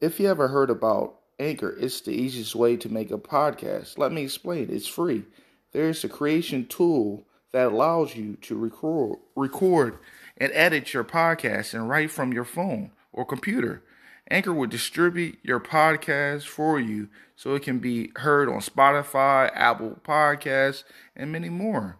[0.00, 3.98] If you ever heard about Anchor, it's the easiest way to make a podcast.
[3.98, 4.68] Let me explain.
[4.70, 5.24] It's free.
[5.72, 9.98] There's a creation tool that allows you to record, record
[10.38, 13.82] and edit your podcast and write from your phone or computer.
[14.30, 20.00] Anchor will distribute your podcast for you so it can be heard on Spotify, Apple
[20.02, 21.98] Podcasts, and many more.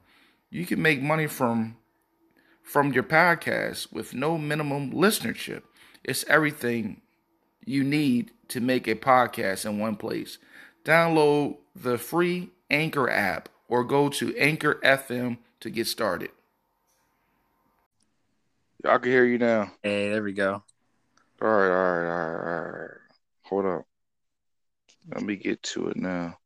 [0.49, 1.77] You can make money from
[2.63, 5.65] from your podcast with no minimum listenership.
[6.03, 7.03] It's everything
[7.65, 10.39] you need to make a podcast in one place.
[10.85, 16.31] Download the free Anchor app or go to Anchor FM to get started.
[18.85, 19.73] I can hear you now.
[19.83, 20.63] Hey, there we go.
[21.43, 22.91] All right, all right, all right, all right.
[23.45, 23.87] Hold up.
[25.15, 26.39] Let me get to it now.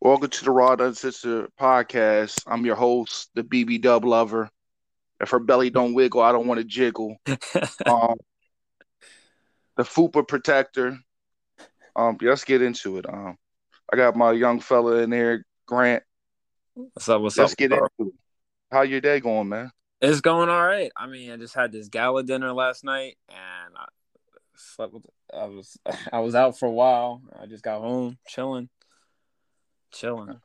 [0.00, 2.42] Welcome to the Raw Uncensored podcast.
[2.46, 4.50] I'm your host, the BB Dub Lover.
[5.20, 7.16] If her belly don't wiggle, I don't want to jiggle.
[7.86, 8.16] um,
[9.76, 10.98] the Fupa Protector.
[11.94, 13.08] Um, let's get into it.
[13.08, 13.36] Um,
[13.92, 16.02] I got my young fella in there, Grant.
[16.74, 17.22] What's up?
[17.22, 17.58] What's let's up?
[17.58, 18.12] get into it.
[18.70, 19.70] How your day going, man?
[20.00, 20.90] It's going all right.
[20.96, 23.86] I mean, I just had this gala dinner last night, and I
[24.56, 25.06] slept with.
[25.32, 25.78] I was
[26.12, 27.22] I was out for a while.
[27.40, 28.68] I just got home, chilling,
[29.92, 30.40] chilling.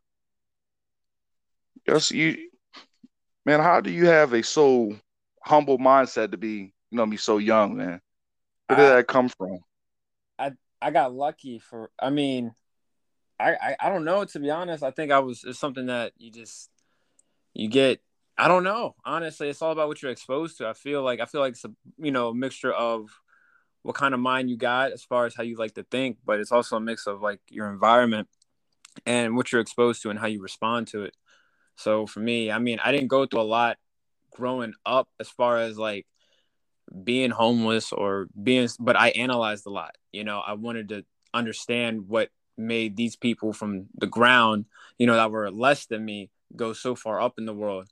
[1.88, 2.38] Yes, you,
[3.46, 3.60] man.
[3.60, 4.96] How do you have a so
[5.44, 8.00] humble mindset to be, you know, be so young, man?
[8.72, 9.60] Where did I- that come from?
[10.40, 11.92] I I got lucky for.
[12.00, 12.56] I mean,
[13.38, 14.82] I, I I don't know to be honest.
[14.82, 15.44] I think I was.
[15.44, 16.70] It's something that you just
[17.54, 18.00] you get.
[18.38, 18.96] I don't know.
[19.06, 20.70] Honestly, it's all about what you're exposed to.
[20.70, 23.10] I feel like I feel like it's a you know a mixture of
[23.84, 26.40] what kind of mind you got as far as how you like to think, but
[26.40, 28.30] it's also a mix of like your environment
[29.06, 31.18] and what you're exposed to and how you respond to it.
[31.76, 33.78] So for me, I mean, I didn't go through a lot
[34.32, 36.06] growing up as far as like
[37.04, 39.96] being homeless or being but I analyzed a lot.
[40.12, 44.66] You know, I wanted to understand what made these people from the ground,
[44.98, 47.88] you know, that were less than me go so far up in the world.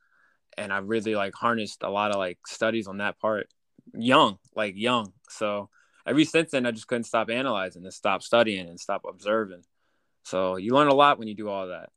[0.58, 3.48] And I really like harnessed a lot of like studies on that part
[3.94, 5.14] young, like young.
[5.30, 5.70] So
[6.06, 9.64] ever since then I just couldn't stop analyzing and stop studying and stop observing.
[10.24, 11.90] So you learn a lot when you do all that.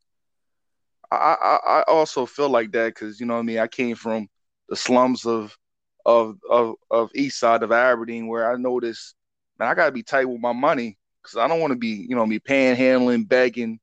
[1.10, 3.58] I, I I also feel like that because you know what I mean.
[3.58, 4.28] I came from
[4.68, 5.56] the slums of
[6.04, 9.14] of of of East Side of Aberdeen, where I noticed,
[9.58, 12.16] man, I gotta be tight with my money because I don't want to be, you
[12.16, 13.78] know, me panhandling, begging,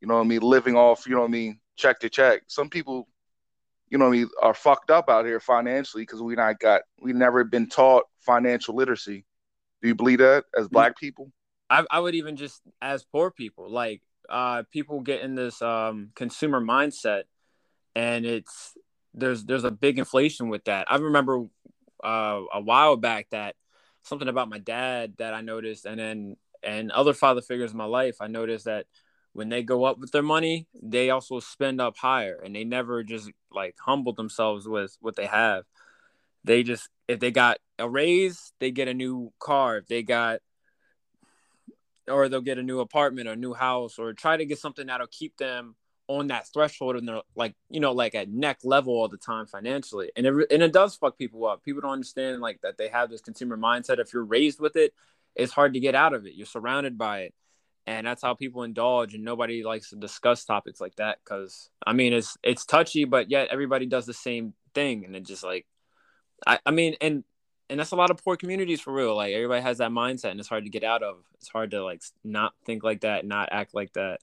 [0.00, 2.42] you know I mean, living off, you know what I mean, check to check.
[2.46, 3.08] Some people,
[3.88, 7.12] you know I mean, are fucked up out here financially because we not got, we
[7.12, 9.24] never been taught financial literacy.
[9.82, 11.30] Do you believe that as black people?
[11.70, 16.10] I, I would even just as poor people like uh people get in this um
[16.14, 17.24] consumer mindset
[17.94, 18.76] and it's
[19.12, 21.44] there's there's a big inflation with that i remember
[22.04, 23.56] uh a while back that
[24.02, 27.84] something about my dad that i noticed and then and other father figures in my
[27.84, 28.86] life i noticed that
[29.34, 33.02] when they go up with their money they also spend up higher and they never
[33.02, 35.64] just like humble themselves with what they have.
[36.44, 39.78] They just if they got a raise they get a new car.
[39.78, 40.40] If they got
[42.08, 45.06] or they'll get a new apartment or new house or try to get something that'll
[45.06, 45.74] keep them
[46.08, 49.46] on that threshold and they're like you know like at neck level all the time
[49.46, 52.88] financially and it and it does fuck people up people don't understand like that they
[52.88, 54.92] have this consumer mindset if you're raised with it
[55.34, 57.34] it's hard to get out of it you're surrounded by it
[57.86, 61.92] and that's how people indulge and nobody likes to discuss topics like that because i
[61.92, 65.66] mean it's it's touchy but yet everybody does the same thing and it just like
[66.46, 67.24] i i mean and
[67.70, 69.16] and that's a lot of poor communities for real.
[69.16, 71.16] Like everybody has that mindset, and it's hard to get out of.
[71.34, 74.20] It's hard to like not think like that, not act like that,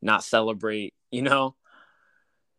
[0.00, 0.94] not celebrate.
[1.10, 1.54] You know.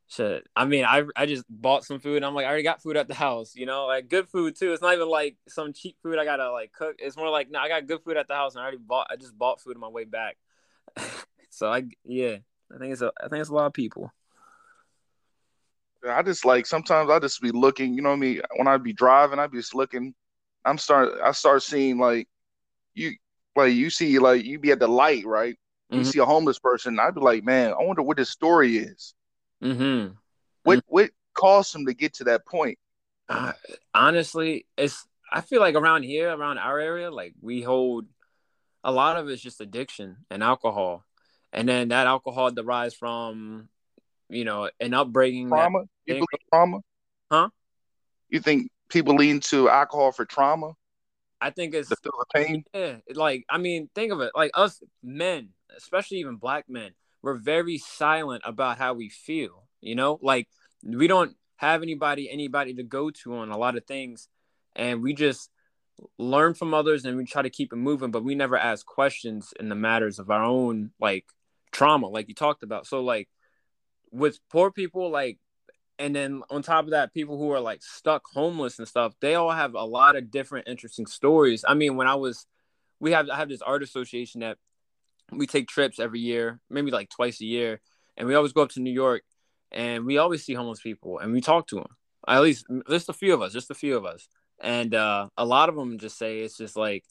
[0.10, 0.48] Shit.
[0.56, 2.24] I mean, I I just bought some food.
[2.24, 3.56] I'm like, I already got food at the house.
[3.56, 4.72] You know, like good food too.
[4.72, 6.96] It's not even like some cheap food I gotta like cook.
[7.00, 9.08] It's more like, no, I got good food at the house, and I already bought.
[9.12, 10.38] I just bought food on my way back.
[11.50, 12.38] so I yeah,
[12.74, 14.14] I think it's a I think it's a lot of people.
[16.08, 18.42] I just like sometimes I just be looking, you know what I mean?
[18.56, 20.14] When I be driving, I be just looking.
[20.64, 22.30] I'm start I start seeing like
[22.94, 23.12] you
[23.58, 25.58] like you see like you be at the light, right?
[25.90, 26.06] You Mhm.
[26.06, 29.14] see a homeless person, I'd be like, man, I wonder what his story is.
[29.64, 30.14] Mm-hmm.
[30.64, 32.78] What what caused him to get to that point?
[33.30, 33.54] Uh,
[33.94, 38.06] honestly, it's I feel like around here, around our area, like we hold
[38.84, 41.04] a lot of it's just addiction and alcohol,
[41.54, 43.70] and then that alcohol derives from
[44.30, 45.48] you know an upbringing.
[45.50, 45.84] Trauma?
[46.06, 46.80] You think- trauma?
[47.32, 47.50] Huh?
[48.30, 50.74] You think people lean to alcohol for trauma
[51.40, 51.98] I think it's the
[52.34, 52.64] pain?
[52.74, 56.92] yeah, like I mean, think of it like us men, especially even black men,
[57.22, 59.68] we're very silent about how we feel.
[59.82, 60.48] You know, like
[60.84, 64.28] we don't have anybody anybody to go to on a lot of things,
[64.76, 65.50] and we just
[66.18, 69.54] learn from others and we try to keep it moving, but we never ask questions
[69.60, 71.26] in the matters of our own like
[71.72, 72.86] trauma, like you talked about.
[72.86, 73.28] So like
[74.12, 75.40] with poor people, like
[76.00, 79.36] and then on top of that, people who are like stuck homeless and stuff, they
[79.36, 81.66] all have a lot of different interesting stories.
[81.68, 82.46] I mean, when I was
[83.00, 84.58] we have I have this art association that
[85.32, 87.82] we take trips every year, maybe like twice a year,
[88.16, 89.24] and we always go up to New York
[89.72, 91.96] and we always see homeless people and we talk to them.
[92.28, 94.28] At least just a few of us, just a few of us.
[94.60, 97.06] And uh, a lot of them just say it's just like,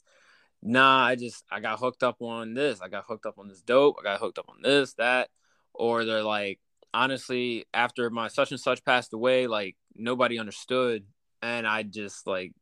[0.61, 3.61] nah, I just I got hooked up on this, I got hooked up on this
[3.61, 5.29] dope, I got hooked up on this, that,
[5.73, 6.59] or they're like,
[6.93, 11.05] honestly, after my such and such passed away, like nobody understood,
[11.41, 12.53] and I just like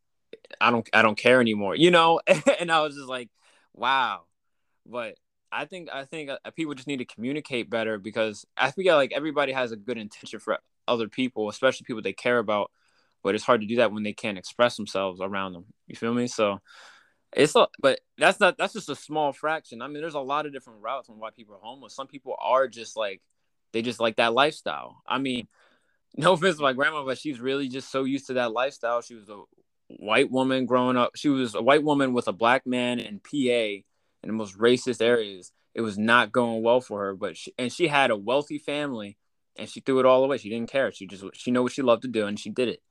[0.61, 2.21] I don't I don't care anymore, you know.
[2.59, 3.29] and I was just like,
[3.73, 4.21] wow.
[4.85, 5.15] But
[5.55, 9.13] I think I think uh, people just need to communicate better because I feel like
[9.13, 12.71] everybody has a good intention for other people, especially people they care about.
[13.23, 15.65] But it's hard to do that when they can't express themselves around them.
[15.87, 16.27] You feel me?
[16.27, 16.59] So
[17.31, 19.81] it's a, but that's not that's just a small fraction.
[19.81, 21.95] I mean, there's a lot of different routes on why people are homeless.
[21.95, 23.21] Some people are just like
[23.71, 25.01] they just like that lifestyle.
[25.07, 25.47] I mean,
[26.17, 29.01] no offense to my grandma, but she's really just so used to that lifestyle.
[29.01, 29.41] She was a
[29.87, 31.11] white woman growing up.
[31.15, 33.83] She was a white woman with a black man in PA
[34.25, 35.51] in the most racist areas.
[35.75, 39.17] It was not going well for her, but she, and she had a wealthy family,
[39.55, 40.37] and she threw it all away.
[40.37, 40.91] She didn't care.
[40.91, 42.81] She just she knew what she loved to do, and she did it.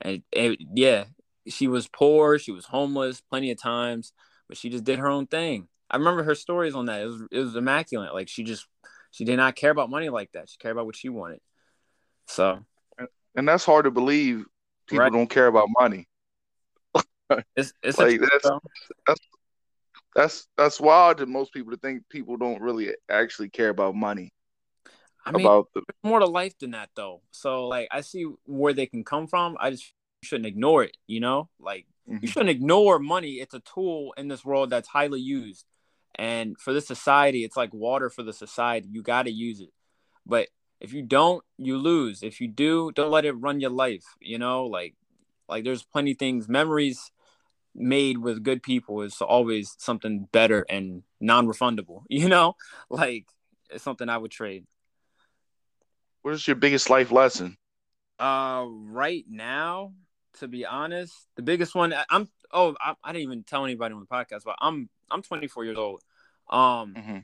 [0.00, 1.04] And, and yeah,
[1.46, 2.38] she was poor.
[2.38, 4.12] She was homeless plenty of times,
[4.48, 5.68] but she just did her own thing.
[5.90, 7.02] I remember her stories on that.
[7.02, 8.12] It was it was immaculate.
[8.12, 8.66] Like she just
[9.10, 10.48] she did not care about money like that.
[10.48, 11.40] She cared about what she wanted.
[12.26, 12.64] So,
[13.36, 14.44] and that's hard to believe.
[14.86, 15.12] People right.
[15.12, 16.08] don't care about money.
[17.56, 18.50] it's it's like that's,
[19.06, 19.20] that's
[20.14, 24.32] that's that's wild to most people to think people don't really actually care about money.
[25.24, 25.82] I mean, about the...
[26.02, 27.22] more to life than that, though.
[27.30, 29.56] So, like, I see where they can come from.
[29.60, 29.92] I just
[30.22, 30.96] shouldn't ignore it.
[31.06, 32.18] You know, like mm-hmm.
[32.22, 33.34] you shouldn't ignore money.
[33.34, 35.64] It's a tool in this world that's highly used.
[36.16, 38.88] And for the society, it's like water for the society.
[38.90, 39.70] You got to use it.
[40.26, 40.48] But
[40.80, 42.22] if you don't, you lose.
[42.22, 44.04] If you do, don't let it run your life.
[44.20, 44.94] You know, like
[45.48, 47.10] like there's plenty things, memories
[47.74, 52.02] made with good people is always something better and non-refundable.
[52.08, 52.56] You know,
[52.88, 53.26] like
[53.70, 54.66] it's something I would trade.
[56.22, 57.56] What is your biggest life lesson?
[58.18, 59.94] Uh, right now,
[60.40, 62.28] to be honest, the biggest one I'm.
[62.52, 65.78] Oh, I, I didn't even tell anybody on the podcast, but I'm I'm 24 years
[65.78, 66.02] old.
[66.50, 67.18] Um, mm-hmm.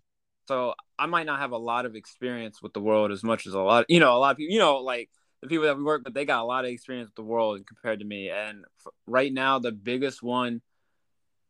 [0.46, 3.54] so I might not have a lot of experience with the world as much as
[3.54, 5.10] a lot, you know, a lot of people, you know, like
[5.42, 7.66] the people that we work with, they got a lot of experience with the world
[7.66, 8.30] compared to me.
[8.30, 10.62] And f- right now, the biggest one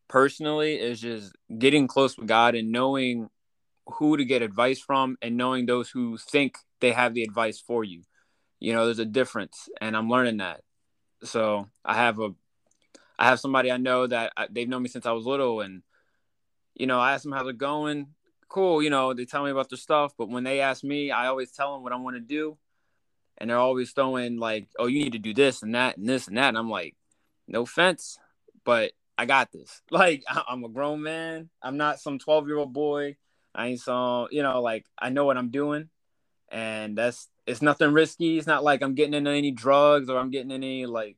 [0.08, 3.28] personally is just getting close with God and knowing
[3.86, 7.84] who to get advice from and knowing those who think they have the advice for
[7.84, 8.02] you.
[8.58, 10.62] You know, there's a difference, and I'm learning that.
[11.22, 12.30] So I have a,
[13.18, 15.82] I have somebody I know that I, they've known me since I was little, and
[16.74, 18.08] you know, I ask them how's it going.
[18.48, 21.26] Cool, you know, they tell me about their stuff, but when they ask me, I
[21.26, 22.56] always tell them what I want to do,
[23.38, 26.28] and they're always throwing like, "Oh, you need to do this and that and this
[26.28, 26.94] and that," and I'm like,
[27.48, 28.18] "No offense,
[28.64, 29.82] but I got this.
[29.90, 31.50] Like, I'm a grown man.
[31.62, 33.16] I'm not some 12 year old boy.
[33.54, 35.88] I ain't some, you know, like I know what I'm doing,
[36.50, 38.38] and that's it's nothing risky.
[38.38, 41.16] It's not like I'm getting into any drugs or I'm getting any like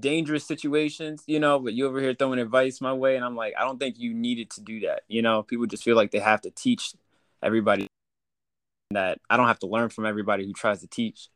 [0.00, 3.16] dangerous situations, you know, but you over here throwing advice my way.
[3.16, 5.02] And I'm like, I don't think you needed to do that.
[5.08, 6.94] You know, people just feel like they have to teach
[7.42, 7.85] everybody
[8.90, 11.28] that I don't have to learn from everybody who tries to teach.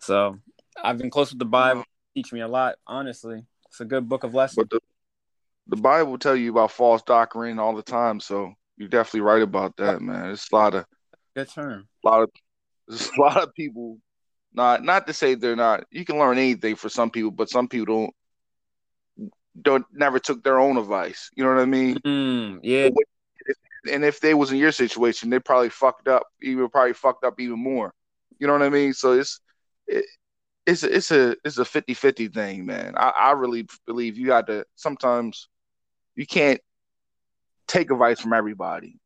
[0.00, 0.38] So
[0.82, 3.44] I've been close with the Bible, teach me a lot, honestly.
[3.68, 4.66] It's a good book of lessons.
[4.68, 8.20] But the, the Bible tell you about false doctrine all the time.
[8.20, 10.30] So you're definitely right about that, man.
[10.30, 10.86] It's a lot of
[11.36, 11.88] good term.
[12.04, 12.30] A lot of
[12.88, 13.98] there's a lot of people
[14.52, 15.84] not not to say they're not.
[15.90, 18.14] You can learn anything for some people, but some people don't
[19.60, 21.30] don't never took their own advice.
[21.36, 21.96] You know what I mean?
[21.98, 22.88] Mm, yeah.
[23.90, 26.26] And if they was in your situation, they probably fucked up.
[26.42, 27.94] Even probably fucked up even more.
[28.38, 28.92] You know what I mean?
[28.92, 29.40] So it's
[29.86, 30.04] it,
[30.66, 32.94] it's a, it's a it's a 50-50 thing, man.
[32.96, 35.48] I, I really believe you got to sometimes
[36.14, 36.60] you can't
[37.66, 38.98] take advice from everybody.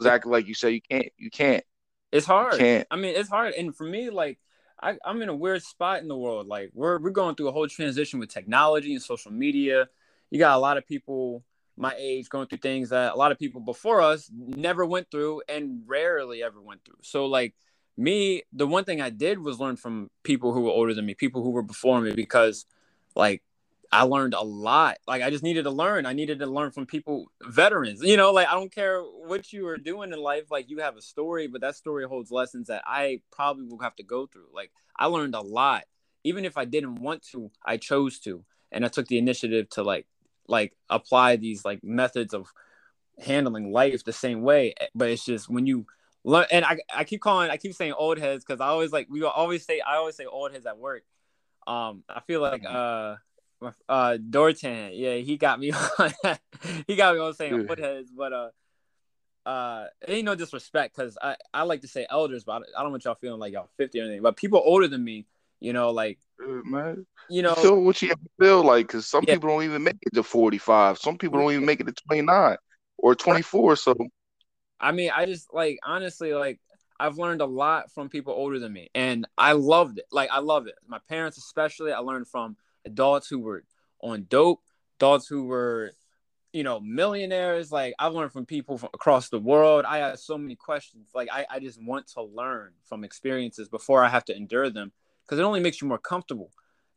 [0.00, 1.64] Exactly like you say, you can't you can't.
[2.12, 2.58] It's hard.
[2.58, 2.86] Can't.
[2.90, 4.38] I mean, it's hard, and for me, like
[4.80, 6.46] I, I'm in a weird spot in the world.
[6.46, 9.88] Like we're we're going through a whole transition with technology and social media.
[10.30, 11.44] You got a lot of people
[11.76, 15.42] my age going through things that a lot of people before us never went through
[15.48, 16.98] and rarely ever went through.
[17.02, 17.54] So like
[17.96, 21.14] me, the one thing I did was learn from people who were older than me,
[21.14, 22.66] people who were before me, because
[23.14, 23.42] like
[23.92, 24.98] I learned a lot.
[25.06, 26.06] Like I just needed to learn.
[26.06, 28.02] I needed to learn from people, veterans.
[28.02, 30.44] You know, like I don't care what you are doing in life.
[30.50, 33.96] Like you have a story, but that story holds lessons that I probably will have
[33.96, 34.48] to go through.
[34.52, 35.84] Like I learned a lot.
[36.24, 38.44] Even if I didn't want to, I chose to.
[38.72, 40.06] and I took the initiative to like
[40.48, 42.52] like apply these like methods of
[43.18, 44.74] handling life the same way.
[44.94, 45.86] But it's just when you
[46.24, 49.08] learn, and I I keep calling I keep saying old heads because I always like
[49.10, 51.04] we always say I always say old heads at work.
[51.66, 53.16] Um, I feel like uh
[53.88, 56.12] uh Dortan, yeah, he got me on
[56.86, 58.48] he got me on saying old heads, but uh
[59.46, 62.82] uh, it ain't no disrespect because I, I like to say elders, but I, I
[62.82, 64.22] don't want y'all feeling like y'all 50 or anything.
[64.22, 65.24] But people older than me,
[65.60, 69.34] you know, like, man, you know, feel what you feel like because some yeah.
[69.34, 70.98] people don't even make it to 45.
[70.98, 72.56] Some people don't even make it to 29
[72.98, 73.76] or 24.
[73.76, 73.96] So,
[74.80, 76.60] I mean, I just like, honestly, like,
[76.98, 80.06] I've learned a lot from people older than me, and I loved it.
[80.10, 80.74] Like, I love it.
[80.86, 83.64] My parents, especially, I learned from adults who were
[84.00, 84.60] on dope,
[84.98, 85.92] adults who were
[86.56, 87.70] you know, millionaires.
[87.70, 89.84] Like I've learned from people from across the world.
[89.84, 91.10] I have so many questions.
[91.14, 94.90] Like I, I just want to learn from experiences before I have to endure them
[95.26, 96.50] because it only makes you more comfortable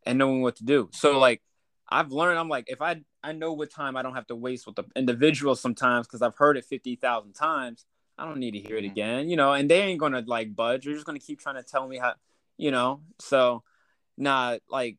[0.06, 0.90] and knowing what to do.
[0.94, 1.42] So like
[1.90, 4.66] I've learned, I'm like, if I I know what time I don't have to waste
[4.66, 7.86] with the individual sometimes because I've heard it fifty thousand times.
[8.18, 8.92] I don't need to hear it mm-hmm.
[8.92, 9.54] again, you know.
[9.54, 10.86] And they ain't gonna like budge.
[10.86, 12.14] They're just gonna keep trying to tell me how,
[12.58, 13.02] you know.
[13.20, 13.64] So,
[14.18, 14.98] nah, like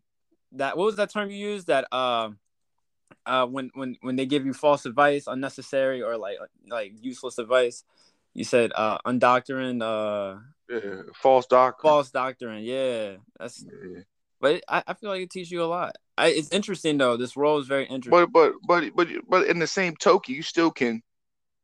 [0.52, 0.76] that.
[0.76, 1.68] What was that term you used?
[1.68, 2.30] That uh,
[3.26, 7.84] uh, when when when they give you false advice, unnecessary or like like useless advice.
[8.32, 10.40] You said uh, undoctrine, uh,
[10.70, 12.62] yeah, false doctrine, false doctrine.
[12.62, 13.64] Yeah, that's.
[13.64, 14.02] Yeah.
[14.40, 15.96] But I, I feel like it teaches you a lot.
[16.16, 17.16] I, it's interesting though.
[17.16, 18.10] This role is very interesting.
[18.10, 21.02] But but but but but in the same token, you still can.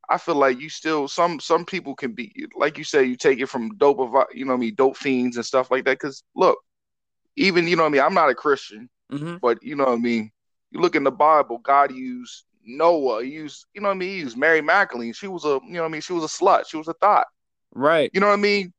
[0.09, 3.39] I feel like you still some some people can be like you say you take
[3.39, 3.99] it from dope
[4.33, 5.99] you know I mean dope fiends and stuff like that.
[5.99, 6.59] Because look,
[7.35, 9.37] even you know I mean I'm not a Christian, mm-hmm.
[9.41, 10.31] but you know what I mean
[10.71, 14.09] you look in the Bible, God used Noah, he used, you know what I mean?
[14.09, 15.13] He used Mary Magdalene.
[15.13, 16.01] She was a, you know what I mean?
[16.01, 16.67] She was a slut.
[16.67, 17.27] She was a thought.
[17.73, 18.11] Right.
[18.13, 18.73] You know what I mean?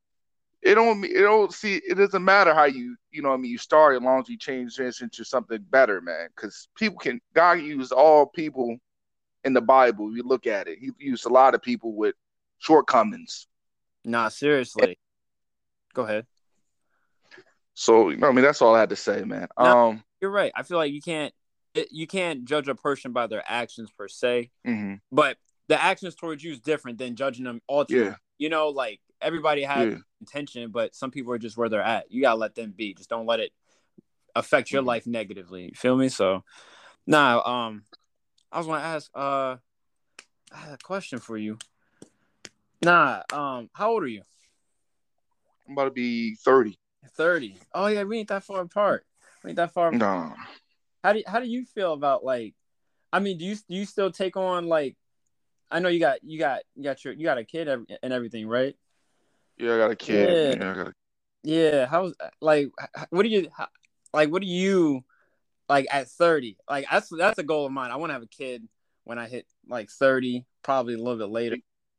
[0.61, 3.50] It don't, it don't see, it doesn't matter how you, you know I mean?
[3.50, 6.29] You start as long as you change this into something better, man.
[6.35, 8.77] Because people can, God used all people
[9.45, 10.15] in the Bible.
[10.15, 12.15] You look at it, he used a lot of people with
[12.59, 13.47] shortcomings.
[14.05, 14.99] Nah, seriously.
[15.95, 16.27] Go ahead.
[17.75, 19.47] So, you know, I mean, that's all I had to say, man.
[19.59, 20.50] No, um, you're right.
[20.57, 21.33] I feel like you can't
[21.75, 24.95] it, you can't judge a person by their actions per se, mm-hmm.
[25.12, 25.37] but
[25.69, 28.09] the actions towards you is different than judging them ultimately.
[28.09, 28.17] Yeah.
[28.38, 29.99] You know, like everybody has yeah.
[30.21, 32.11] intention, but some people are just where they're at.
[32.11, 32.95] You gotta let them be.
[32.95, 33.53] Just don't let it
[34.35, 34.89] affect your mm-hmm.
[34.89, 35.65] life negatively.
[35.65, 36.09] You feel me?
[36.09, 36.45] So,
[37.07, 37.41] nah.
[37.41, 37.85] Um,
[38.51, 39.11] I was gonna ask.
[39.15, 39.57] Uh,
[40.53, 41.59] I had a question for you.
[42.83, 43.23] Nah.
[43.33, 44.23] Um, how old are you?
[45.67, 46.79] I'm about to be thirty.
[47.15, 47.57] Thirty.
[47.75, 49.05] Oh yeah, we ain't that far apart.
[49.43, 49.89] We ain't that far.
[49.89, 50.01] Apart.
[50.01, 50.35] No.
[51.05, 52.55] How do you, how do you feel about like?
[53.13, 54.97] I mean, do you do you still take on like?
[55.71, 58.49] I know you got you got you got your you got a kid and everything,
[58.49, 58.75] right?
[59.59, 60.29] Yeah, I got a kid.
[60.29, 60.93] Yeah, yeah, I got a...
[61.43, 61.87] yeah.
[61.87, 62.71] How's like?
[63.11, 63.49] What do you
[64.12, 64.31] like?
[64.31, 65.05] What do you
[65.69, 66.57] like at thirty?
[66.69, 67.91] Like that's that's a goal of mine.
[67.91, 68.69] I want to have a kid
[69.05, 71.57] when I hit like thirty, probably a little bit later.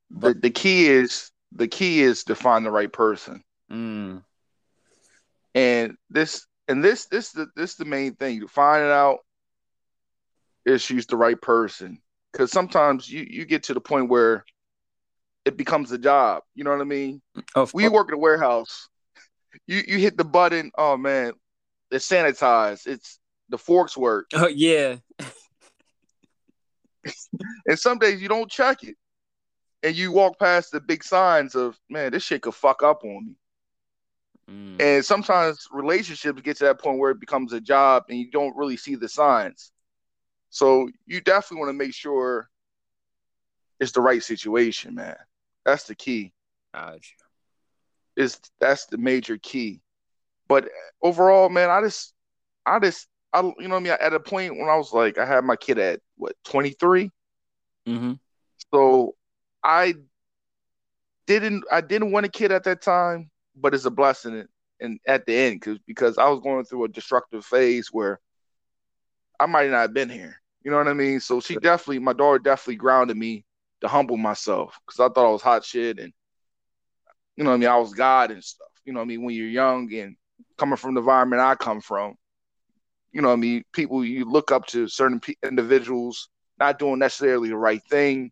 [0.09, 3.43] But the, the key is the key is to find the right person.
[3.71, 4.23] Mm.
[5.55, 8.35] And this and this this the this is the main thing.
[8.35, 9.19] You find it out
[10.65, 11.99] if she's the right person.
[12.31, 14.45] Because sometimes you you get to the point where
[15.49, 16.43] it becomes a job.
[16.53, 17.21] You know what I mean?
[17.55, 18.87] Of we work in a warehouse.
[19.65, 20.71] You you hit the button.
[20.77, 21.33] Oh man,
[21.89, 22.85] it's sanitized.
[22.85, 24.27] It's the forks work.
[24.33, 24.97] Oh yeah.
[27.65, 28.95] and some days you don't check it,
[29.81, 33.25] and you walk past the big signs of man, this shit could fuck up on
[33.25, 33.35] me.
[34.51, 34.81] Mm.
[34.81, 38.55] And sometimes relationships get to that point where it becomes a job and you don't
[38.55, 39.71] really see the signs.
[40.51, 42.49] So you definitely want to make sure
[43.79, 45.15] it's the right situation, man.
[45.69, 46.33] That's the key.
[46.73, 46.99] Gotcha.
[48.15, 49.81] Is that's the major key.
[50.47, 50.69] But
[51.01, 52.13] overall, man, I just,
[52.65, 55.25] I just, I, you know, I mean, at a point when I was like, I
[55.25, 57.11] had my kid at what, 23.
[57.87, 58.13] Mm-hmm.
[58.73, 59.15] So
[59.63, 59.93] I
[61.27, 63.29] didn't, I didn't want a kid at that time
[63.61, 64.45] but it's a blessing
[64.79, 68.19] and at the end because because I was going through a destructive phase where
[69.39, 70.41] I might not have been here.
[70.63, 71.19] You know what I mean?
[71.19, 73.45] So she definitely, my daughter definitely grounded me
[73.81, 76.13] to humble myself because I thought I was hot shit and
[77.35, 77.69] you know what I mean.
[77.69, 78.67] I was God and stuff.
[78.83, 79.23] You know what I mean?
[79.23, 80.17] When you're young and
[80.57, 82.15] coming from the environment I come from,
[83.11, 83.63] you know what I mean.
[83.71, 88.31] People you look up to certain individuals not doing necessarily the right thing.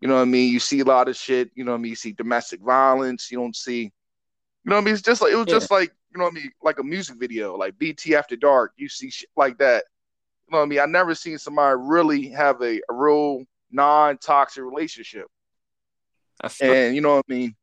[0.00, 0.52] You know what I mean?
[0.52, 1.50] You see a lot of shit.
[1.54, 1.90] You know what I mean?
[1.90, 3.30] You see domestic violence.
[3.32, 3.92] You don't see
[4.64, 4.94] you know what I mean?
[4.94, 5.54] It's just like it was yeah.
[5.54, 8.72] just like you know what I mean, like a music video, like BT After Dark.
[8.76, 9.84] You see shit like that.
[10.46, 10.80] You know what I mean?
[10.80, 15.26] I never seen somebody really have a, a real non-toxic relationship.
[16.60, 17.56] and you know what I mean?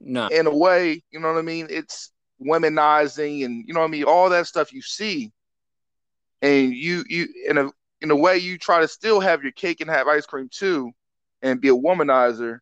[0.00, 0.28] No.
[0.28, 1.68] In a way, you know what I mean?
[1.70, 2.10] It's
[2.44, 5.32] womanizing and you know what I mean, all that stuff you see,
[6.40, 9.80] and you you in a in a way you try to still have your cake
[9.80, 10.90] and have ice cream too,
[11.40, 12.58] and be a womanizer.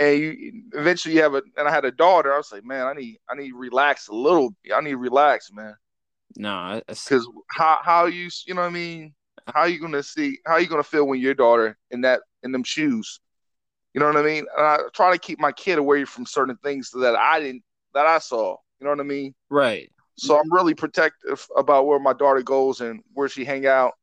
[0.00, 2.34] And you eventually you have a and I had a daughter.
[2.34, 4.54] I was like, man, I need I need to relax a little.
[4.74, 5.76] I need to relax, man.
[6.36, 9.14] No, because how how you you know what I mean?
[9.46, 10.38] How are you gonna see?
[10.46, 13.20] How are you gonna feel when your daughter in that in them shoes?
[13.92, 14.46] You know what I mean?
[14.56, 17.62] And I try to keep my kid away from certain things that I didn't
[17.94, 18.56] that I saw.
[18.80, 19.34] You know what I mean?
[19.50, 19.90] Right.
[20.16, 23.94] So I'm really protective about where my daughter goes and where she hang out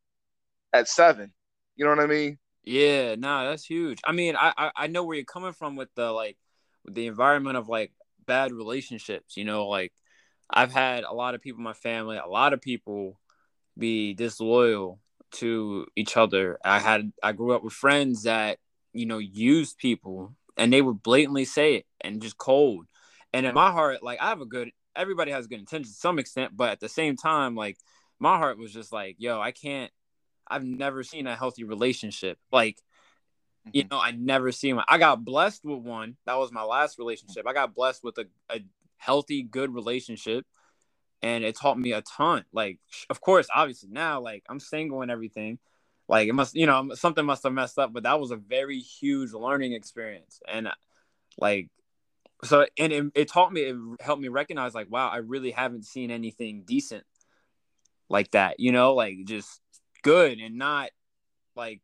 [0.74, 1.34] at seven.
[1.76, 2.38] You know what I mean?
[2.64, 4.00] Yeah, nah, that's huge.
[4.06, 6.38] I mean, I, I I know where you're coming from with the like
[6.86, 7.92] with the environment of like
[8.26, 9.36] bad relationships.
[9.36, 9.94] You know, like
[10.50, 13.20] I've had a lot of people in my family, a lot of people
[13.78, 15.00] be disloyal
[15.32, 16.58] to each other.
[16.64, 18.60] I had I grew up with friends that
[18.94, 22.86] you know used people, and they would blatantly say it and just cold.
[23.34, 24.72] And in my heart, like I have a good.
[24.96, 27.78] Everybody has good intentions to some extent, but at the same time, like
[28.20, 29.92] my heart was just like, yo, I can't.
[30.48, 32.38] I've never seen a healthy relationship.
[32.52, 33.70] Like, mm-hmm.
[33.74, 34.86] you know, I never seen one.
[34.90, 36.18] I got blessed with one.
[36.26, 37.48] That was my last relationship.
[37.48, 38.60] I got blessed with a, a
[38.98, 40.46] healthy, good relationship
[41.24, 42.46] and it taught me a ton.
[42.52, 45.60] Like, of course, obviously now, like I'm single and everything.
[46.08, 48.80] Like it must, you know, something must have messed up, but that was a very
[48.80, 50.72] huge learning experience, and uh,
[51.38, 51.70] like,
[52.44, 55.86] so and it, it taught me, it helped me recognize, like, wow, I really haven't
[55.86, 57.06] seen anything decent
[58.10, 59.62] like that, you know, like just
[60.04, 60.90] good and not
[61.56, 61.82] like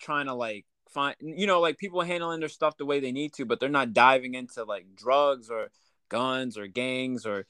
[0.00, 3.32] trying to like find, you know, like people handling their stuff the way they need
[3.34, 5.68] to, but they're not diving into like drugs or
[6.08, 7.46] guns or gangs or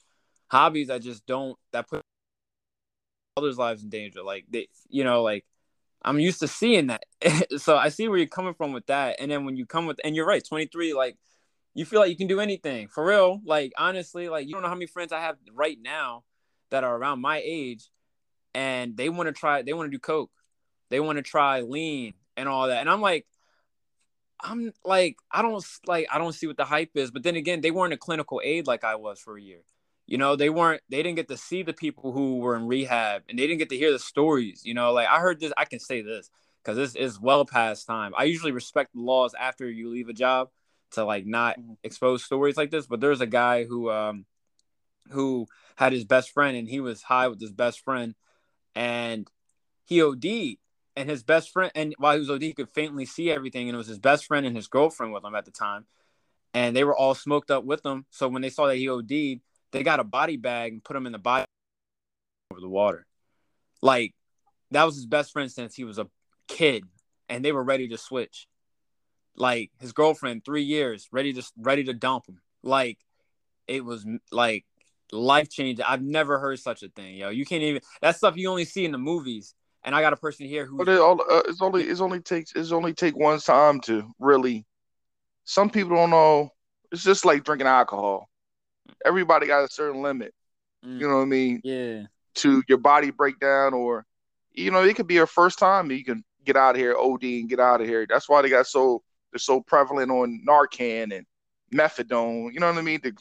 [0.50, 2.02] hobbies that just don't that put
[3.36, 4.22] others' lives in danger.
[4.22, 5.44] Like they, you know, like
[6.02, 7.04] I'm used to seeing that,
[7.58, 9.16] so I see where you're coming from with that.
[9.18, 11.16] And then when you come with, and you're right, 23, like
[11.74, 13.40] you feel like you can do anything for real.
[13.44, 16.24] Like honestly, like you don't know how many friends I have right now
[16.70, 17.88] that are around my age,
[18.54, 20.32] and they want to try, they want to do coke,
[20.88, 23.26] they want to try lean and all that, and I'm like.
[24.42, 27.60] I'm like I don't like I don't see what the hype is, but then again,
[27.60, 29.60] they weren't a clinical aide like I was for a year
[30.10, 33.22] you know they weren't they didn't get to see the people who were in rehab
[33.28, 35.64] and they didn't get to hear the stories you know like i heard this i
[35.64, 36.28] can say this
[36.62, 40.12] because this is well past time i usually respect the laws after you leave a
[40.12, 40.48] job
[40.90, 41.74] to like not mm-hmm.
[41.84, 44.26] expose stories like this but there's a guy who um
[45.12, 45.46] who
[45.76, 48.14] had his best friend and he was high with his best friend
[48.74, 49.28] and
[49.84, 50.58] he OD'd
[50.96, 53.74] and his best friend and while he was OD he could faintly see everything and
[53.74, 55.86] it was his best friend and his girlfriend with him at the time
[56.52, 59.40] and they were all smoked up with him so when they saw that he OD'd
[59.72, 61.44] they got a body bag and put him in the body
[62.50, 63.06] over the water.
[63.82, 64.14] Like
[64.70, 66.06] that was his best friend since he was a
[66.48, 66.84] kid,
[67.28, 68.46] and they were ready to switch.
[69.36, 72.40] Like his girlfriend, three years, ready to ready to dump him.
[72.62, 72.98] Like
[73.66, 74.64] it was like
[75.12, 75.84] life changing.
[75.84, 77.30] I've never heard such a thing, yo.
[77.30, 79.54] You can't even that stuff you only see in the movies.
[79.82, 80.76] And I got a person here who.
[80.76, 84.10] But it all, uh, it's only it's only takes it's only take one time to
[84.18, 84.66] really.
[85.44, 86.50] Some people don't know.
[86.92, 88.29] It's just like drinking alcohol
[89.04, 90.34] everybody got a certain limit.
[90.84, 91.00] Mm.
[91.00, 91.60] You know what I mean?
[91.64, 92.02] Yeah.
[92.36, 94.06] To your body breakdown, or
[94.52, 95.90] you know, it could be your first time.
[95.90, 98.06] You can get out of here, OD, and get out of here.
[98.08, 101.26] That's why they got so they're so prevalent on Narcan and
[101.72, 102.52] methadone.
[102.52, 103.00] You know what I mean?
[103.00, 103.12] To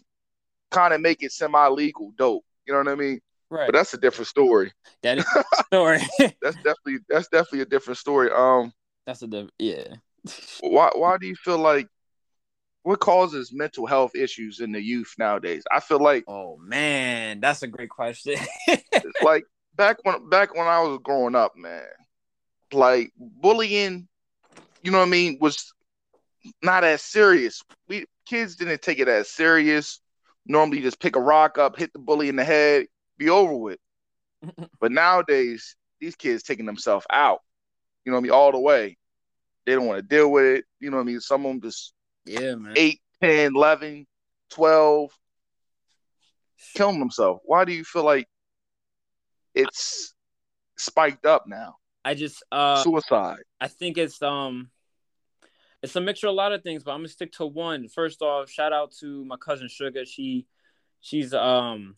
[0.71, 2.45] kind of make it semi-legal, dope.
[2.65, 3.19] You know what I mean?
[3.49, 3.67] Right.
[3.67, 4.71] But that's a different story.
[5.01, 5.25] That is
[5.67, 5.99] story.
[6.19, 8.29] that's definitely that's definitely a different story.
[8.31, 8.73] Um.
[9.05, 9.53] That's a different.
[9.57, 9.95] Yeah.
[10.61, 11.87] why Why do you feel like
[12.83, 15.63] what causes mental health issues in the youth nowadays?
[15.71, 18.35] I feel like oh man, that's a great question.
[19.21, 21.85] like back when back when I was growing up, man,
[22.71, 24.07] like bullying,
[24.81, 25.73] you know what I mean, was
[26.61, 27.61] not as serious.
[27.87, 29.99] We kids didn't take it as serious.
[30.45, 32.87] Normally, just pick a rock up, hit the bully in the head,
[33.17, 33.79] be over with.
[34.79, 37.41] but nowadays, these kids taking themselves out.
[38.05, 38.97] You know what I mean, all the way.
[39.65, 40.65] They don't want to deal with it.
[40.79, 41.19] You know what I mean.
[41.19, 41.93] Some of them just
[42.25, 42.73] yeah, man.
[42.75, 44.07] 8, 10, 11,
[44.51, 45.11] 12,
[46.75, 47.39] killing himself.
[47.43, 48.27] Why do you feel like
[49.55, 50.13] it's
[50.77, 51.75] spiked up now?
[52.03, 53.39] I just uh suicide.
[53.59, 54.69] I think it's um
[55.81, 57.87] it's a mixture of a lot of things, but I'm gonna stick to one.
[57.87, 60.05] First off, shout out to my cousin Sugar.
[60.05, 60.45] She
[61.01, 61.95] she's um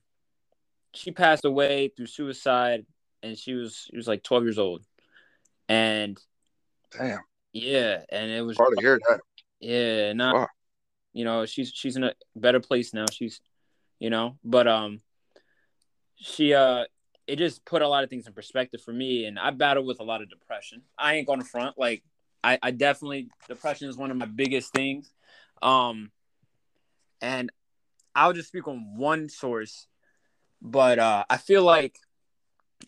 [0.93, 2.85] she passed away through suicide
[3.23, 4.83] and she was she was like 12 years old.
[5.69, 6.19] And
[6.91, 7.21] damn.
[7.53, 9.19] Yeah, and it was hard to hear that.
[9.61, 10.47] Yeah, not wow.
[11.13, 13.05] you know, she's she's in a better place now.
[13.11, 13.39] She's
[13.99, 15.01] you know, but um
[16.15, 16.85] she uh
[17.27, 19.99] it just put a lot of things in perspective for me and I battle with
[19.99, 20.81] a lot of depression.
[20.97, 22.03] I ain't gonna front like
[22.43, 25.13] I, I definitely depression is one of my biggest things.
[25.61, 26.11] Um
[27.21, 27.51] and
[28.15, 29.87] I'll just speak on one source,
[30.59, 31.95] but uh I feel like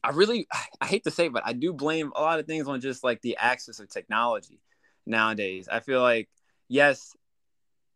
[0.04, 0.48] I really
[0.82, 3.04] I hate to say, it, but I do blame a lot of things on just
[3.04, 4.60] like the access of technology
[5.06, 5.68] nowadays.
[5.72, 6.30] I feel like
[6.68, 7.16] yes,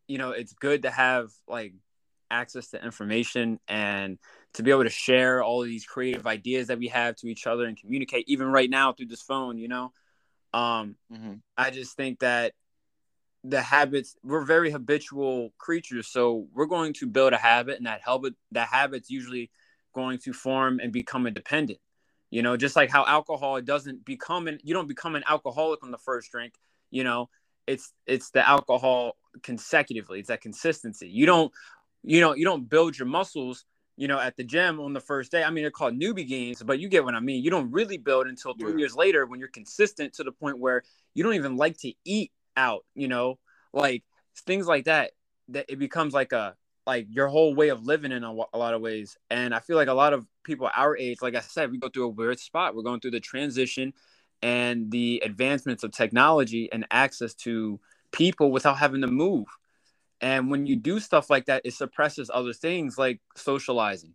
[0.07, 1.73] you know, it's good to have like
[2.29, 4.17] access to information and
[4.53, 7.47] to be able to share all of these creative ideas that we have to each
[7.47, 9.91] other and communicate even right now through this phone, you know.
[10.53, 11.33] Um mm-hmm.
[11.57, 12.53] I just think that
[13.43, 18.01] the habits we're very habitual creatures so we're going to build a habit and that
[18.03, 19.49] habit that habit's usually
[19.93, 21.79] going to form and become a dependent
[22.29, 25.91] you know just like how alcohol doesn't become an you don't become an alcoholic on
[25.91, 26.55] the first drink
[26.89, 27.29] you know
[27.67, 31.07] it's it's the alcohol consecutively it's that consistency.
[31.09, 31.51] You don't
[32.03, 33.65] you know you don't build your muscles
[33.97, 35.43] you know at the gym on the first day.
[35.43, 37.43] I mean they're called newbie gains but you get what i mean.
[37.43, 38.77] You don't really build until three yeah.
[38.77, 42.31] years later when you're consistent to the point where you don't even like to eat
[42.55, 43.37] out you know?
[43.73, 44.03] Like
[44.45, 45.11] things like that
[45.49, 48.73] that it becomes like a like your whole way of living in a, a, lot
[48.73, 49.17] of ways.
[49.29, 51.89] And i feel like a lot of people our age like i said we go
[51.89, 52.75] through a weird spot.
[52.75, 53.93] We're going through the transition
[54.41, 57.79] and the advancements of technology and access to
[58.11, 59.45] people without having to move
[60.21, 64.13] and when you do stuff like that it suppresses other things like socializing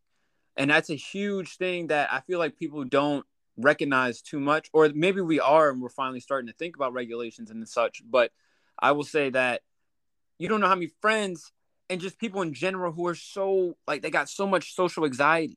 [0.56, 3.26] and that's a huge thing that i feel like people don't
[3.58, 7.50] recognize too much or maybe we are and we're finally starting to think about regulations
[7.50, 8.32] and such but
[8.82, 9.62] I will say that
[10.38, 11.52] you don't know how many friends
[11.88, 15.56] and just people in general who are so like they got so much social anxiety.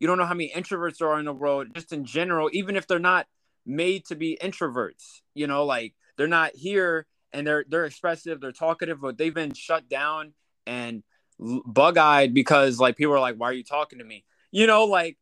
[0.00, 2.74] You don't know how many introverts there are in the world, just in general, even
[2.74, 3.26] if they're not
[3.66, 5.20] made to be introverts.
[5.34, 9.54] You know, like they're not here and they're they're expressive, they're talkative, but they've been
[9.54, 10.34] shut down
[10.66, 11.02] and
[11.38, 15.16] bug-eyed because like people are like, "Why are you talking to me?" You know, like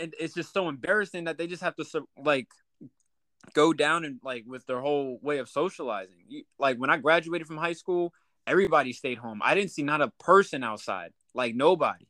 [0.00, 1.84] and it's just so embarrassing that they just have to
[2.16, 2.48] like
[3.54, 6.44] go down and like with their whole way of socializing.
[6.58, 8.12] Like when I graduated from high school,
[8.46, 9.40] everybody stayed home.
[9.42, 12.06] I didn't see not a person outside, like nobody.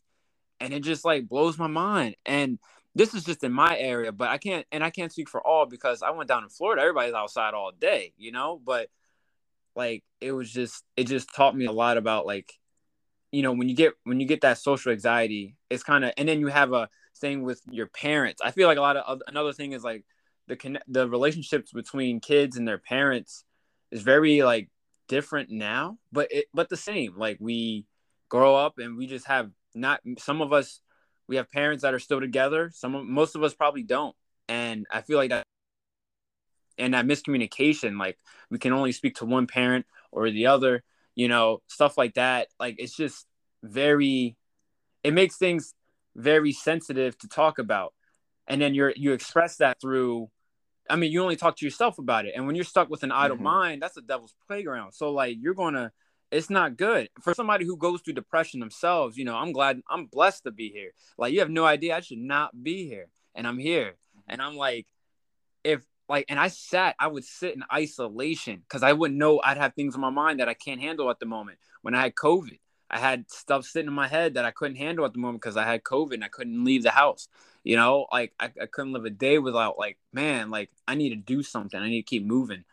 [0.61, 2.16] And it just like blows my mind.
[2.26, 2.59] And
[2.94, 5.66] this is just in my area, but I can't and I can't speak for all
[5.66, 6.83] because I went down in Florida.
[6.83, 8.88] Everybody's outside all day, you know, but
[9.76, 12.53] like it was just it just taught me a lot about like
[13.31, 16.29] you know when you get when you get that social anxiety it's kind of and
[16.29, 19.53] then you have a thing with your parents i feel like a lot of another
[19.53, 20.05] thing is like
[20.48, 23.44] the the relationships between kids and their parents
[23.90, 24.68] is very like
[25.09, 27.14] different now, but it but the same.
[27.16, 27.87] Like we
[28.29, 30.81] grow up and we just have not some of us
[31.30, 32.72] we have parents that are still together.
[32.74, 34.16] Some of, most of us probably don't,
[34.48, 35.44] and I feel like that
[36.76, 38.18] and that miscommunication, like
[38.50, 40.82] we can only speak to one parent or the other,
[41.14, 42.48] you know, stuff like that.
[42.58, 43.26] Like it's just
[43.62, 44.36] very,
[45.04, 45.72] it makes things
[46.16, 47.94] very sensitive to talk about,
[48.48, 50.28] and then you're you express that through
[50.88, 52.32] I mean, you only talk to yourself about it.
[52.34, 53.44] And when you're stuck with an idle mm-hmm.
[53.44, 54.94] mind, that's the devil's playground.
[54.94, 55.92] So like you're gonna
[56.30, 57.08] it's not good.
[57.20, 60.70] For somebody who goes through depression themselves, you know, I'm glad I'm blessed to be
[60.70, 60.92] here.
[61.18, 63.08] Like you have no idea I should not be here.
[63.34, 63.94] And I'm here.
[64.28, 64.86] And I'm like,
[65.64, 69.58] if like and I sat, I would sit in isolation because I wouldn't know I'd
[69.58, 71.58] have things in my mind that I can't handle at the moment.
[71.82, 72.58] When I had COVID,
[72.90, 75.56] I had stuff sitting in my head that I couldn't handle at the moment because
[75.56, 77.28] I had COVID and I couldn't leave the house.
[77.62, 81.10] You know, like I, I couldn't live a day without like, man, like I need
[81.10, 81.80] to do something.
[81.80, 82.64] I need to keep moving.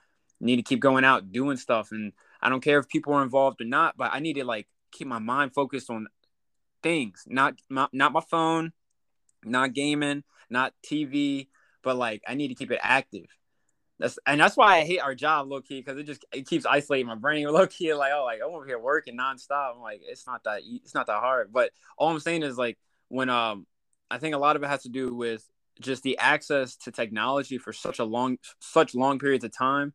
[0.41, 1.91] I need to keep going out doing stuff.
[1.91, 4.67] And I don't care if people are involved or not, but I need to like
[4.91, 6.07] keep my mind focused on
[6.83, 8.73] things, not my, not my phone,
[9.43, 11.47] not gaming, not TV,
[11.83, 13.27] but like I need to keep it active.
[13.99, 16.65] That's and that's why I hate our job, low key, because it just it keeps
[16.65, 17.47] isolating my brain.
[17.51, 19.75] Low key, like oh, like I'm over here working nonstop.
[19.75, 21.51] I'm like, it's not that it's not that hard.
[21.51, 23.65] But all I'm saying is like when um
[24.11, 25.43] I think a lot of it has to do with
[25.81, 29.93] just the access to technology for such a long such long periods of time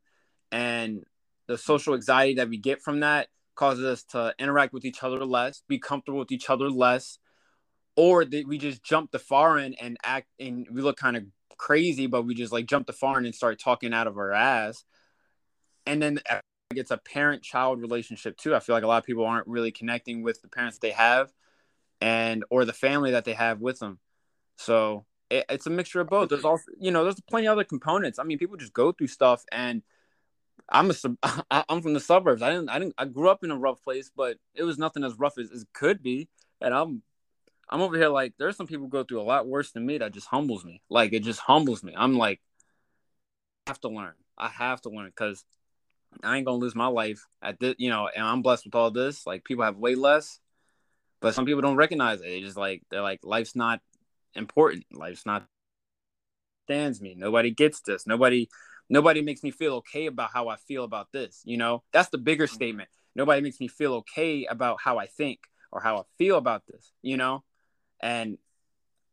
[0.51, 1.05] and
[1.47, 5.25] the social anxiety that we get from that causes us to interact with each other
[5.25, 7.19] less be comfortable with each other less
[7.97, 11.25] or that we just jump the far end and act and we look kind of
[11.59, 14.33] crazy but we just like jump the far end and start talking out of our
[14.33, 14.85] ass
[15.87, 16.19] and then
[16.75, 19.71] it's a parent child relationship too i feel like a lot of people aren't really
[19.71, 21.31] connecting with the parents they have
[22.03, 23.99] and or the family that they have with them.
[24.57, 26.29] So it, it's a mixture of both.
[26.29, 28.19] There's also you know there's plenty of other components.
[28.19, 29.83] I mean, people just go through stuff, and
[30.73, 30.95] I'm a
[31.69, 32.43] I'm from the suburbs.
[32.43, 35.05] I didn't I didn't I grew up in a rough place, but it was nothing
[35.05, 36.29] as rough as, it could be.
[36.61, 37.03] And I'm
[37.69, 40.13] I'm over here like there's some people go through a lot worse than me that
[40.13, 40.81] just humbles me.
[40.89, 41.95] Like it just humbles me.
[41.97, 42.41] I'm like
[43.67, 44.15] I have to learn.
[44.37, 45.45] I have to learn because
[46.25, 48.91] I ain't gonna lose my life at this, you know, and I'm blessed with all
[48.91, 49.27] this.
[49.27, 50.41] Like people have way less,
[51.21, 52.25] but some people don't recognize it.
[52.25, 53.81] They just like they're like life's not
[54.35, 54.87] important.
[54.93, 55.45] Life's not
[56.67, 57.15] stands me.
[57.17, 58.07] Nobody gets this.
[58.07, 58.49] Nobody
[58.89, 61.43] nobody makes me feel okay about how I feel about this.
[61.45, 62.55] You know, that's the bigger mm-hmm.
[62.55, 62.89] statement.
[63.15, 65.41] Nobody makes me feel okay about how I think
[65.71, 66.93] or how I feel about this.
[67.03, 67.45] You know,
[68.01, 68.39] and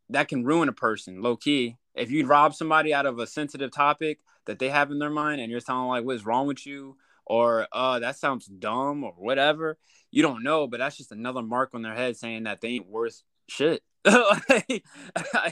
[0.10, 1.78] that can ruin a person low key.
[1.96, 5.42] If you rob somebody out of a sensitive topic that they have in their mind
[5.42, 9.78] and you're telling like what's wrong with you or uh that sounds dumb or whatever,
[10.12, 12.88] you don't know, but that's just another mark on their head saying that they ain't
[12.88, 13.84] worth shit.
[14.06, 14.82] I,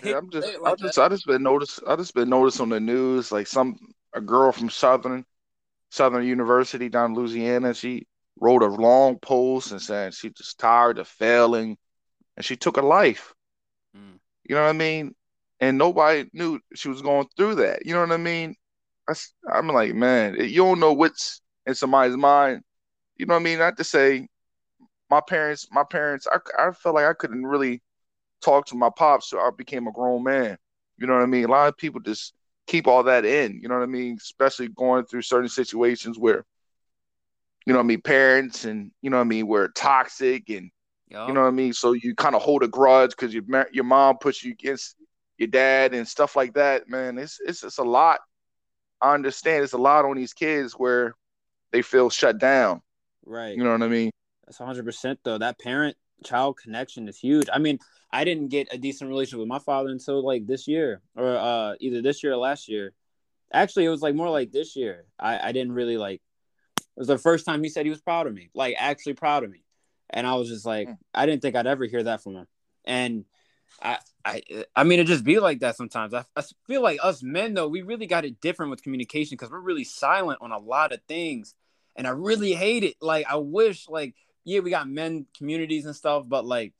[0.03, 1.03] yeah, I'm just, like I just, that.
[1.03, 1.82] I just been noticed.
[1.86, 3.77] I just been noticed on the news, like some
[4.17, 5.25] a girl from Southern,
[5.89, 7.73] Southern University down in Louisiana.
[7.73, 8.08] She
[8.39, 11.77] wrote a long post and said she just tired of failing,
[12.36, 13.34] and she took a life.
[13.95, 14.19] Mm.
[14.43, 15.15] You know what I mean?
[15.60, 17.86] And nobody knew she was going through that.
[17.86, 18.56] You know what I mean?
[19.10, 19.13] I,
[19.51, 22.62] I'm like, man, you don't know what's in somebody's mind.
[23.15, 23.60] You know what I mean?
[23.60, 24.27] Not to say
[25.10, 27.82] my parents, my parents, I, I felt like I couldn't really
[28.41, 30.58] talk to my pops so I became a grown man.
[30.97, 31.45] You know what I mean?
[31.45, 32.34] A lot of people just
[32.67, 34.17] keep all that in, you know what I mean?
[34.19, 36.45] Especially going through certain situations where,
[37.65, 40.69] you know what I mean, parents and, you know what I mean, were toxic and,
[41.10, 41.27] yep.
[41.27, 41.73] you know what I mean?
[41.73, 44.95] So you kind of hold a grudge because your, your mom puts you against
[45.38, 47.17] your dad and stuff like that, man.
[47.17, 48.19] It's, it's, it's a lot.
[49.01, 51.13] I understand it's a lot on these kids where
[51.71, 52.82] they feel shut down.
[53.25, 53.56] Right.
[53.56, 54.12] You know what I mean?
[54.45, 55.38] That's 100% though.
[55.38, 57.47] That parent child connection is huge.
[57.51, 57.80] I mean,
[58.12, 61.75] I didn't get a decent relationship with my father until like this year, or uh,
[61.80, 62.93] either this year or last year.
[63.53, 65.06] Actually, it was like more like this year.
[65.19, 66.21] I, I didn't really like.
[66.77, 69.43] It was the first time he said he was proud of me, like actually proud
[69.43, 69.63] of me,
[70.10, 70.97] and I was just like, mm.
[71.13, 72.47] I didn't think I'd ever hear that from him.
[72.86, 73.25] And
[73.82, 74.41] I, I,
[74.75, 76.13] I mean, it just be like that sometimes.
[76.13, 79.51] I, I feel like us men though, we really got it different with communication because
[79.51, 81.53] we're really silent on a lot of things,
[81.95, 82.95] and I really hate it.
[83.01, 84.15] Like, I wish like
[84.47, 86.73] yeah, we got men communities and stuff, but like,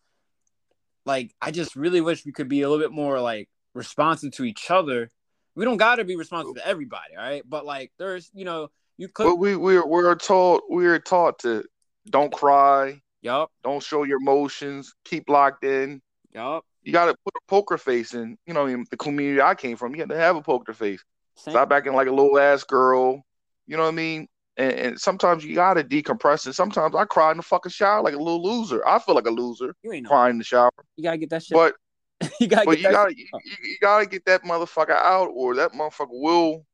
[1.06, 4.46] like I just really wish we could be a little bit more like responsive to
[4.46, 5.10] each other.
[5.54, 7.44] We don't got to be responsive to everybody, all right?
[7.46, 9.26] But like, there's you know, you could.
[9.26, 11.66] But we we we're taught we're taught to
[12.10, 13.02] don't cry.
[13.22, 13.52] Yup.
[13.66, 14.96] Don't show your emotions.
[15.04, 16.02] Keep locked in.
[16.34, 16.64] Yup.
[16.84, 18.38] You got to put a poker face in.
[18.46, 21.04] You know, in the community I came from, you had to have a poker face.
[21.36, 21.52] Same.
[21.52, 23.26] Stop acting like a little ass girl.
[23.66, 24.30] You know what I mean?
[24.58, 26.46] And, and, sometimes you gotta decompress.
[26.48, 28.86] And sometimes I cry in the fucking shower like a little loser.
[28.88, 29.76] I feel like a loser.
[29.84, 30.72] You ain't crying in the shower.
[30.96, 31.56] You gotta get that shit.
[31.56, 31.76] But
[32.40, 32.66] you gotta.
[32.66, 33.16] But you gotta.
[33.16, 36.66] You, you, gotta get that motherfucker out, or that motherfucker will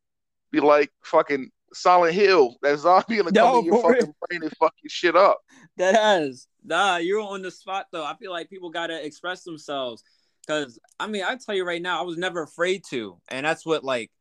[0.52, 2.56] be like fucking Silent Hill.
[2.62, 4.16] That zombie gonna no, come in your fucking real.
[4.30, 5.40] brain and fuck your shit up.
[5.78, 6.48] That has.
[6.64, 8.06] Nah, you're on the spot though.
[8.06, 10.04] I feel like people gotta express themselves.
[10.48, 13.66] Cause I mean, I tell you right now, I was never afraid to, and that's
[13.66, 14.12] what like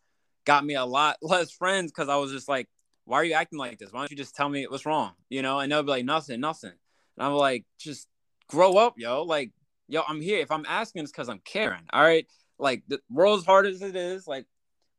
[0.47, 1.93] got me a lot less friends.
[1.93, 2.69] Cause I was just like,
[3.05, 3.93] why are you acting like this?
[3.93, 5.13] Why don't you just tell me what's wrong?
[5.29, 6.73] You know, and they'll be like, nothing, nothing.
[7.17, 8.09] And I'm like, just
[8.49, 9.23] grow up, yo.
[9.23, 9.51] Like,
[9.89, 10.39] yo, I'm here.
[10.39, 11.83] If I'm asking, it's because I'm caring.
[11.93, 12.27] All right.
[12.59, 14.27] Like, the world's hard as it is.
[14.27, 14.47] Like,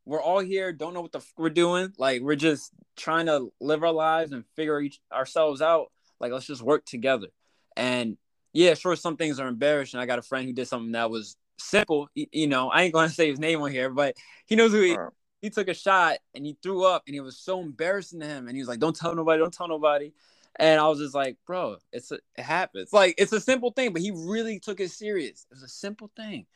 [0.04, 1.92] we're all here, don't know what the f- we're doing.
[1.98, 5.90] Like, we're just trying to live our lives and figure each ourselves out.
[6.20, 7.28] Like, let's just work together.
[7.76, 8.18] And
[8.52, 9.98] yeah, sure, some things are embarrassing.
[9.98, 12.08] I got a friend who did something that was simple.
[12.14, 14.96] You know, I ain't to say his name on here, but he knows who he,
[15.44, 18.48] he took a shot and he threw up and it was so embarrassing to him.
[18.48, 20.10] And he was like don't tell nobody don't tell nobody.
[20.56, 22.94] And i was just like bro it's a, it happens.
[22.94, 25.46] Like it's a simple thing but he really took it serious.
[25.50, 26.46] It was a simple thing.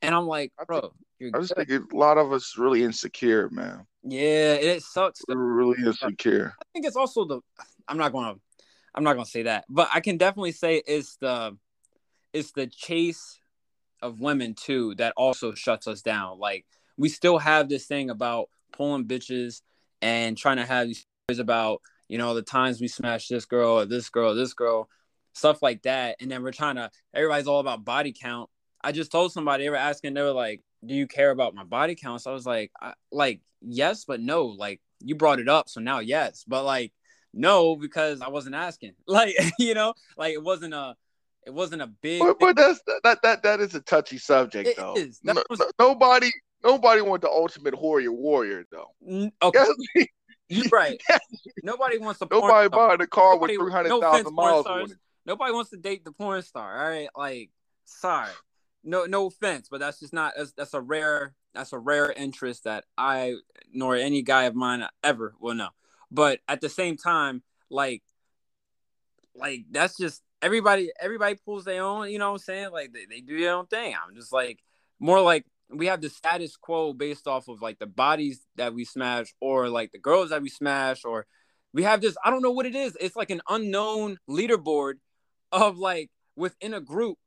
[0.00, 3.86] And i'm like bro i just think a lot of us really insecure man.
[4.02, 6.54] Yeah it sucks we're really insecure.
[6.58, 7.40] I think it's also the
[7.86, 8.36] i'm not gonna
[8.94, 11.58] i'm not gonna say that but i can definitely say it's the
[12.32, 13.38] it's the chase
[14.02, 16.38] of women too that also shuts us down.
[16.38, 16.64] Like
[17.00, 19.62] we still have this thing about pulling bitches
[20.02, 23.80] and trying to have these stories about you know the times we smashed this girl
[23.80, 24.88] or this girl or this girl
[25.32, 26.16] stuff like that.
[26.20, 28.50] And then we're trying to everybody's all about body count.
[28.82, 31.64] I just told somebody they were asking they were like do you care about my
[31.64, 32.20] body count?
[32.20, 35.80] So i was like I, like yes but no like you brought it up so
[35.80, 36.44] now yes.
[36.46, 36.92] But like
[37.32, 38.92] no because i wasn't asking.
[39.06, 40.96] Like you know like it wasn't a
[41.46, 44.76] it wasn't a big but, but that's that that that is a touchy subject it
[44.76, 44.94] though.
[45.22, 45.42] no,
[45.78, 46.30] nobody
[46.64, 49.30] nobody want the ultimate warrior warrior though.
[49.42, 49.64] Okay.
[50.48, 51.00] You're right.
[51.62, 52.26] Nobody wants to.
[52.28, 54.96] Nobody buy the car nobody, with three hundred thousand no miles on it.
[55.24, 56.76] Nobody wants to date the porn star.
[56.76, 57.50] All right, like
[57.84, 58.32] sorry,
[58.82, 60.34] no, no offense, but that's just not.
[60.36, 61.34] That's, that's a rare.
[61.54, 63.36] That's a rare interest that I
[63.72, 65.70] nor any guy of mine ever will know.
[66.10, 68.02] But at the same time, like,
[69.36, 70.90] like that's just everybody.
[71.00, 72.10] Everybody pulls their own.
[72.10, 72.70] You know what I'm saying?
[72.72, 73.94] Like they, they do their own thing.
[73.94, 74.58] I'm just like
[74.98, 78.84] more like we have the status quo based off of like the bodies that we
[78.84, 81.26] smash or like the girls that we smash or
[81.72, 82.96] we have this i don't know what it is.
[83.00, 84.94] It's like an unknown leaderboard
[85.52, 87.18] of like within a group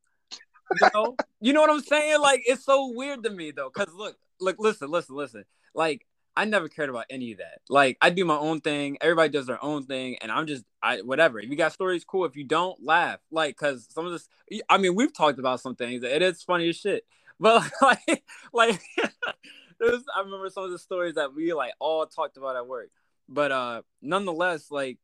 [0.80, 1.16] you know?
[1.40, 2.22] You know what i'm saying?
[2.22, 5.44] Like it's so weird to me though because look look listen listen listen.
[5.74, 7.58] Like i never cared about any of that.
[7.68, 8.96] Like i do my own thing.
[9.02, 11.38] Everybody does their own thing and i'm just i whatever.
[11.38, 12.24] If you got stories cool.
[12.24, 13.20] If you don't laugh.
[13.30, 14.26] Like because some of this
[14.70, 16.02] i mean we've talked about some things.
[16.02, 17.04] It is funny as shit
[17.40, 18.80] but like like
[19.80, 22.90] was, I remember some of the stories that we like all talked about at work.
[23.28, 24.98] But uh nonetheless, like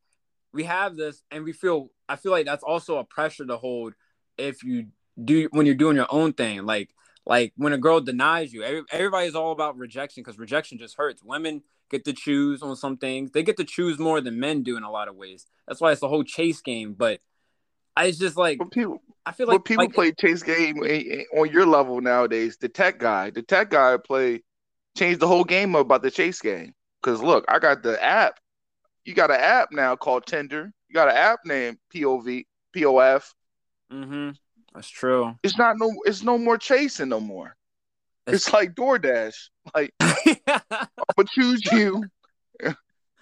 [0.53, 3.93] we have this and we feel I feel like that's also a pressure to hold
[4.37, 4.87] if you
[5.23, 6.65] do when you're doing your own thing.
[6.65, 6.89] Like
[7.25, 11.23] like when a girl denies you, every, everybody's all about rejection because rejection just hurts.
[11.23, 13.31] Women get to choose on some things.
[13.31, 15.45] They get to choose more than men do in a lot of ways.
[15.67, 16.93] That's why it's the whole chase game.
[16.93, 17.19] But
[18.01, 18.99] I it's just like people.
[19.27, 20.77] I feel like when people like, play chase game
[21.37, 24.41] on your level nowadays, the tech guy, the tech guy play
[24.97, 26.73] changed the whole game about the chase game.
[27.01, 28.39] Because look, I got the app.
[29.05, 30.71] You got an app now called Tinder.
[30.89, 33.23] You got an app named POV POF.
[33.93, 34.31] Mm-hmm.
[34.73, 35.35] That's true.
[35.43, 35.91] It's not no.
[36.05, 37.55] It's no more chasing no more.
[38.25, 39.35] It's like DoorDash.
[39.75, 42.05] Like I'm gonna choose you.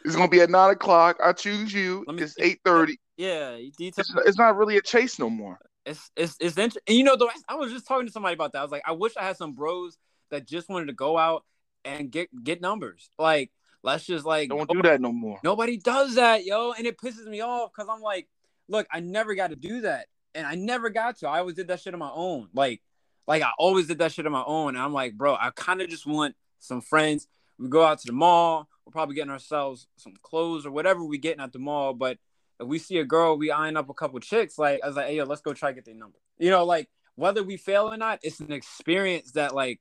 [0.06, 1.18] It's gonna be at nine o'clock.
[1.22, 2.06] I choose you.
[2.08, 2.98] Me, it's eight thirty.
[3.20, 5.60] Yeah, it's, it's, not really a chase no more.
[5.86, 6.98] It's it's it's interesting.
[6.98, 8.60] You know, though, I was just talking to somebody about that.
[8.60, 9.98] I was like, I wish I had some bros
[10.32, 11.44] that just wanted to go out
[11.84, 13.10] and get get numbers.
[13.20, 13.52] Like,
[13.84, 15.40] let's just like don't do that no more.
[15.44, 18.28] Nobody does that, yo, and it pisses me off because I'm like,
[18.70, 21.28] look, I never got to do that and I never got to.
[21.28, 22.50] I always did that shit on my own.
[22.54, 22.82] Like,
[23.28, 24.76] like I always did that shit on my own.
[24.76, 27.28] And I'm like, bro, I kind of just want some friends.
[27.58, 28.70] We go out to the mall.
[28.86, 31.94] We're probably getting ourselves some clothes or whatever we getting at the mall.
[31.94, 32.18] But
[32.60, 34.58] if we see a girl, we eyeing up a couple chicks.
[34.58, 36.18] Like I was like, hey yo, let's go try to get their number.
[36.38, 39.80] You know, like whether we fail or not, it's an experience that like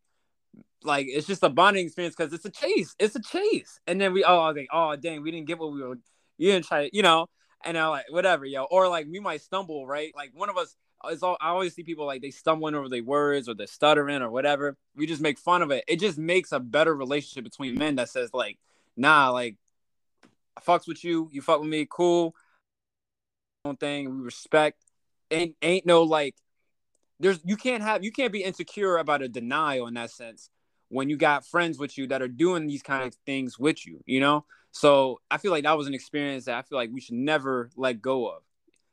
[0.83, 2.95] like it's just a bonding experience because it's a chase.
[2.99, 3.81] It's a chase.
[3.87, 5.99] And then we oh like, oh dang, we didn't get what we were
[6.37, 7.27] you didn't try, you know
[7.65, 8.65] and I like whatever, yo.
[8.65, 10.13] Or like we might stumble, right?
[10.15, 10.75] Like one of us
[11.11, 14.23] is all I always see people like they stumbling over their words or they're stuttering
[14.23, 14.77] or whatever.
[14.95, 15.85] We just make fun of it.
[15.89, 18.59] It just makes a better relationship between men that says like,
[18.97, 19.57] nah, like
[20.57, 22.35] I fucks with you, you fuck with me, cool.
[23.69, 24.83] Own thing, we respect.
[25.31, 26.35] Ain't ain't no like
[27.21, 30.51] there's you can't have you can't be insecure about a denial in that sense
[30.89, 34.01] when you got friends with you that are doing these kind of things with you,
[34.07, 34.47] you know?
[34.71, 37.71] So I feel like that was an experience that I feel like we should never
[37.77, 38.43] let go of,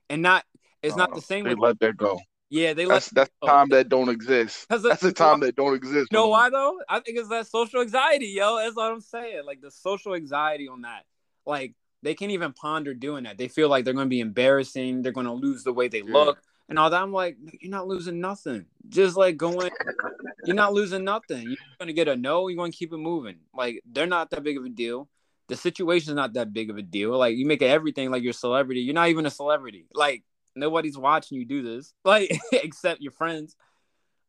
[0.10, 0.44] and not
[0.82, 1.46] it's not oh, the same.
[1.46, 2.20] They let that go.
[2.50, 3.30] Yeah, they that's, let.
[3.42, 4.68] That's time that don't exist.
[4.70, 6.10] That's the time that don't exist.
[6.12, 6.80] You know why though?
[6.88, 8.58] I think it's that social anxiety, yo.
[8.58, 9.44] That's what I'm saying.
[9.46, 11.04] Like the social anxiety on that.
[11.46, 11.74] Like
[12.06, 13.38] they can't even ponder doing that.
[13.38, 15.02] They feel like they're going to be embarrassing.
[15.02, 16.14] They're going to lose the way they yeah.
[16.14, 16.40] look
[16.70, 17.02] and all that.
[17.02, 18.66] I'm like, you're not losing nothing.
[18.88, 19.72] Just like going,
[20.46, 21.44] you're not losing nothing.
[21.44, 22.48] You're going to get a no.
[22.48, 23.38] You're going to keep it moving.
[23.54, 25.10] Like they're not that big of a deal
[25.48, 27.18] the situation is not that big of a deal.
[27.18, 28.82] Like you make everything like you're a celebrity.
[28.82, 29.86] You're not even a celebrity.
[29.94, 30.24] Like
[30.56, 31.94] nobody's watching you do this.
[32.04, 33.56] Like except your friends.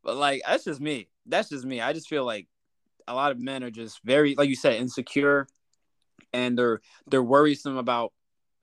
[0.03, 1.09] But like that's just me.
[1.27, 1.81] That's just me.
[1.81, 2.47] I just feel like
[3.09, 5.47] a lot of men are just very like you said insecure
[6.37, 8.13] and they're they're worrisome about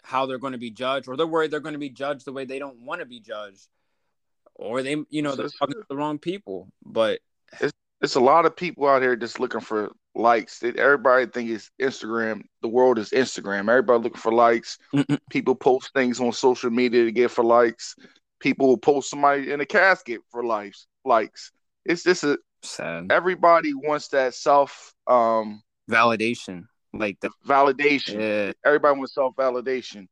[0.04, 2.34] how they're going to be judged or they're worried they're going to be judged the
[2.34, 3.68] way they don't want to be judged
[4.56, 7.20] or they you know they're talking to the wrong people but
[7.60, 10.62] it's, it's a lot of people out here just looking for likes.
[10.64, 12.42] Everybody think it's Instagram.
[12.62, 13.70] The world is Instagram.
[13.70, 14.78] Everybody looking for likes.
[15.30, 17.96] People post things on social media to get for likes.
[18.40, 20.86] People will post somebody in a casket for likes.
[21.06, 21.52] Likes.
[21.86, 23.08] It's just a sad.
[23.10, 28.20] Everybody wants that self um validation, like the validation.
[28.20, 28.54] Yeah.
[28.66, 30.08] Everybody wants self validation.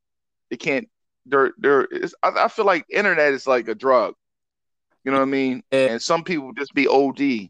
[0.50, 0.90] They can't.
[1.26, 1.88] They're they're.
[2.24, 4.16] I, I feel like internet is like a drug.
[5.04, 5.64] You know what I mean?
[5.72, 5.92] Yeah.
[5.92, 7.20] And some people just be OD.
[7.20, 7.50] You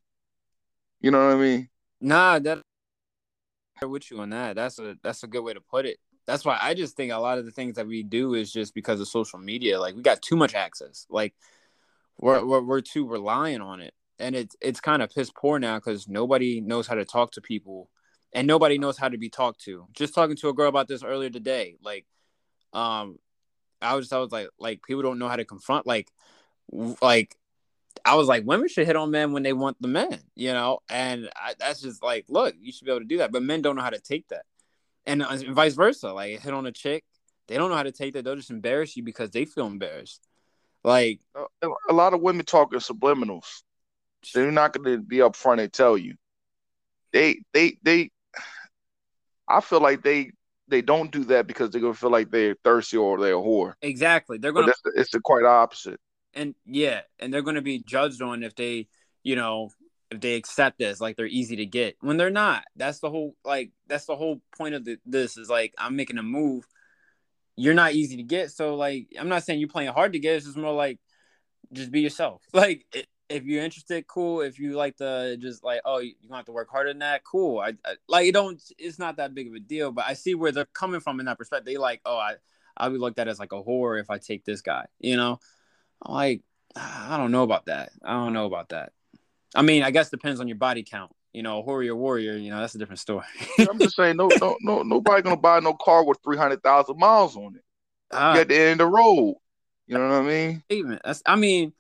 [1.12, 1.70] know what I mean?
[2.00, 2.62] Nah, that
[3.88, 4.56] with you on that.
[4.56, 5.98] That's a that's a good way to put it.
[6.28, 8.74] That's why I just think a lot of the things that we do is just
[8.76, 9.80] because of social media.
[9.80, 11.08] Like we got too much access.
[11.10, 11.34] Like
[12.20, 15.78] we're we're, we're too reliant on it, and it's it's kind of piss poor now
[15.78, 17.90] because nobody knows how to talk to people,
[18.34, 19.88] and nobody knows how to be talked to.
[19.94, 21.78] Just talking to a girl about this earlier today.
[21.82, 22.06] Like,
[22.74, 23.20] um,
[23.82, 26.10] I was I was like like people don't know how to confront like
[27.02, 27.36] like
[28.06, 30.80] I was like, women should hit on men when they want the men, you know,
[30.90, 33.62] and I, that's just like, look, you should be able to do that, but men
[33.62, 34.46] don't know how to take that,
[35.06, 36.14] and, uh, vice versa.
[36.14, 37.04] Like, hit on a chick,
[37.48, 40.26] they don't know how to take that; they'll just embarrass you because they feel embarrassed.
[40.84, 41.20] Like,
[41.90, 43.62] a lot of women talk in subliminals.
[44.34, 46.16] They're not going to be upfront and tell you.
[47.12, 48.12] They, they, they.
[49.58, 50.32] I feel like they
[50.68, 53.74] they don't do that because they're gonna feel like they're thirsty or they're a whore.
[53.82, 54.74] Exactly, they're gonna.
[54.84, 56.00] But it's the quite opposite
[56.34, 58.88] and yeah, and they're going to be judged on if they,
[59.24, 59.70] you know,
[60.10, 62.64] if they accept this like they're easy to get when they're not.
[62.76, 66.18] That's the whole like that's the whole point of the, this is like I'm making
[66.18, 66.66] a move.
[67.56, 70.36] You're not easy to get, so like I'm not saying you're playing hard to get.
[70.36, 71.00] It's just more like
[71.74, 72.42] just be yourself.
[72.54, 72.86] Like
[73.32, 74.42] if you're interested, cool.
[74.42, 77.24] If you like the just like oh you gonna have to work harder than that,
[77.24, 77.60] cool.
[77.60, 78.62] I, I like it don't.
[78.78, 81.26] It's not that big of a deal, but I see where they're coming from in
[81.26, 81.66] that perspective.
[81.66, 82.36] They like oh I
[82.78, 85.40] I'll be looked at as like a whore if I take this guy, you know
[86.02, 86.42] I'm like
[86.76, 87.92] I don't know about that.
[88.04, 88.94] I don't know about that.
[89.54, 91.12] I mean, I guess depends on your body count.
[91.34, 92.36] You know, warrior warrior.
[92.36, 93.26] You know, that's a different story.
[93.60, 96.98] I'm just saying, no, no, no, nobody gonna buy no car with three hundred thousand
[96.98, 97.64] miles on it.
[98.12, 99.38] Uh, at the end of the road.
[99.88, 101.00] You know what I mean?
[101.04, 101.22] That's.
[101.26, 101.74] I mean,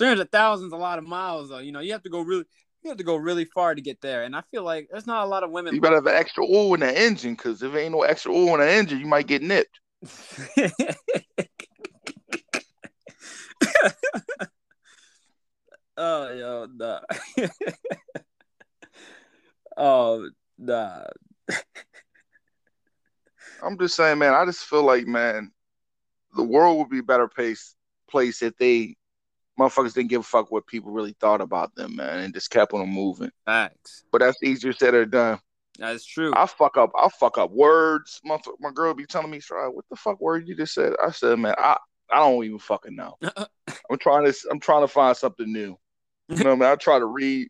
[0.00, 1.58] three hundred thousand is a lot of miles, though.
[1.58, 2.46] You know, you have to go really.
[2.82, 5.26] You have to go really far to get there, and I feel like there's not
[5.26, 5.74] a lot of women.
[5.74, 8.54] You better have extra oil in the engine, because if there ain't no extra oil
[8.54, 9.78] in the engine, you might get nipped.
[15.98, 17.00] oh yo, nah.
[19.76, 20.26] oh
[20.56, 21.04] nah.
[23.62, 24.32] I'm just saying, man.
[24.32, 25.52] I just feel like, man,
[26.34, 27.74] the world would be a better place
[28.08, 28.96] place if they
[29.60, 32.72] motherfuckers didn't give a fuck what people really thought about them, man, and just kept
[32.72, 33.30] on moving.
[33.44, 34.04] Facts.
[34.10, 35.38] But that's easier said or done.
[35.78, 36.32] That's true.
[36.34, 36.90] I fuck up.
[36.98, 38.20] I fuck up words.
[38.24, 41.10] My my girl be telling me, "Try what the fuck word you just said?" I
[41.10, 41.76] said, "Man, I
[42.10, 43.16] I don't even fucking know.
[43.90, 45.76] I'm trying to I'm trying to find something new.
[46.28, 46.72] You know what I mean?
[46.72, 47.48] I try to read.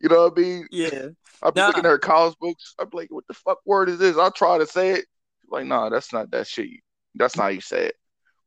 [0.00, 0.68] You know what I mean?
[0.70, 1.08] Yeah.
[1.42, 1.68] I've been nah.
[1.68, 2.74] looking at her college books.
[2.78, 4.18] I'm like, what the fuck word is this?
[4.18, 5.06] I try to say it.
[5.48, 6.68] Like, nah, that's not that shit.
[7.14, 7.96] That's not how you say it.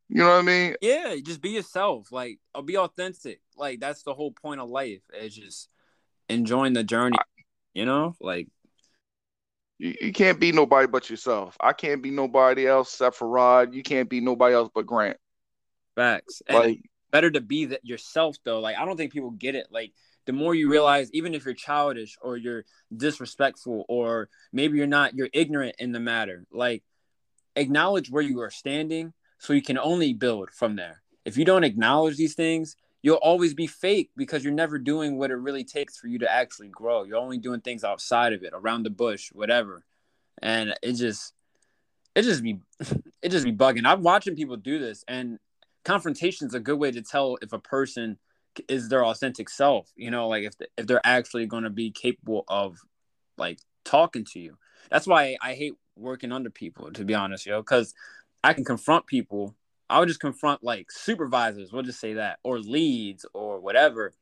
[0.08, 0.76] You know what I mean?
[0.80, 2.12] Yeah, just be yourself.
[2.12, 3.40] Like, or be authentic.
[3.56, 5.00] Like, that's the whole point of life.
[5.18, 5.68] Is just
[6.28, 7.16] enjoying the journey.
[7.74, 8.48] You know, like
[9.78, 11.56] you, you can't be nobody but yourself.
[11.60, 13.74] I can't be nobody else except for Rod.
[13.74, 15.16] You can't be nobody else but Grant.
[15.96, 16.42] Facts.
[16.46, 16.78] And
[17.10, 18.60] better to be that yourself though.
[18.60, 19.68] Like I don't think people get it.
[19.70, 19.92] Like
[20.26, 22.64] the more you realize, even if you're childish or you're
[22.96, 26.46] disrespectful or maybe you're not, you're ignorant in the matter.
[26.52, 26.82] Like
[27.56, 31.02] acknowledge where you are standing so you can only build from there.
[31.24, 35.30] If you don't acknowledge these things, you'll always be fake because you're never doing what
[35.30, 37.04] it really takes for you to actually grow.
[37.04, 39.84] You're only doing things outside of it, around the bush, whatever.
[40.40, 41.34] And it just
[42.14, 42.60] it just be
[43.22, 43.86] it just be bugging.
[43.86, 45.38] I'm watching people do this and
[45.84, 48.18] confrontation is a good way to tell if a person
[48.68, 52.44] is their authentic self you know like if, if they're actually going to be capable
[52.48, 52.78] of
[53.36, 54.56] like talking to you
[54.90, 57.94] that's why i hate working under people to be honest yo because
[58.44, 59.54] i can confront people
[59.90, 64.12] i would just confront like supervisors we'll just say that or leads or whatever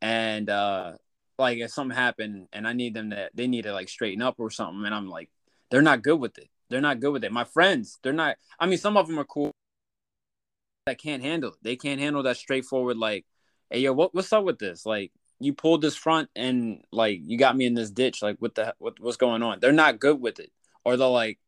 [0.00, 0.92] and uh
[1.38, 4.36] like if something happened and i need them to they need to like straighten up
[4.38, 5.28] or something and i'm like
[5.70, 8.66] they're not good with it they're not good with it my friends they're not i
[8.66, 9.52] mean some of them are cool
[10.86, 11.58] that can't handle it.
[11.62, 13.24] They can't handle that straightforward like,
[13.70, 14.84] hey yo, what what's up with this?
[14.84, 18.22] Like you pulled this front and like you got me in this ditch.
[18.22, 19.60] Like what the what, what's going on?
[19.60, 20.50] They're not good with it,
[20.84, 21.38] or they're like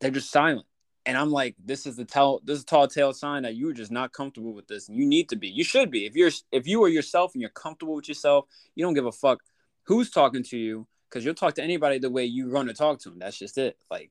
[0.00, 0.66] they're just silent.
[1.06, 3.90] And I'm like, this is the tell this is tall tale sign that you're just
[3.90, 4.88] not comfortable with this.
[4.88, 5.48] And you need to be.
[5.48, 6.06] You should be.
[6.06, 9.12] If you're if you are yourself and you're comfortable with yourself, you don't give a
[9.12, 9.40] fuck
[9.84, 13.00] who's talking to you because you'll talk to anybody the way you're going to talk
[13.00, 13.18] to them.
[13.18, 13.76] That's just it.
[13.90, 14.10] Like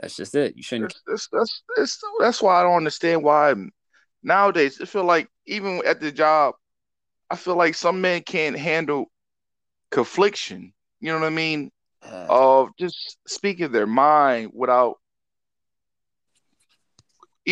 [0.00, 0.56] that's just it.
[0.56, 0.94] You shouldn't.
[1.06, 3.54] That's that's that's, that's why I don't understand why
[4.22, 6.54] nowadays I feel like even at the job,
[7.30, 9.10] I feel like some men can't handle
[9.90, 10.72] confliction.
[11.00, 11.70] You know what I mean?
[12.02, 14.98] Uh, of just speaking their mind without,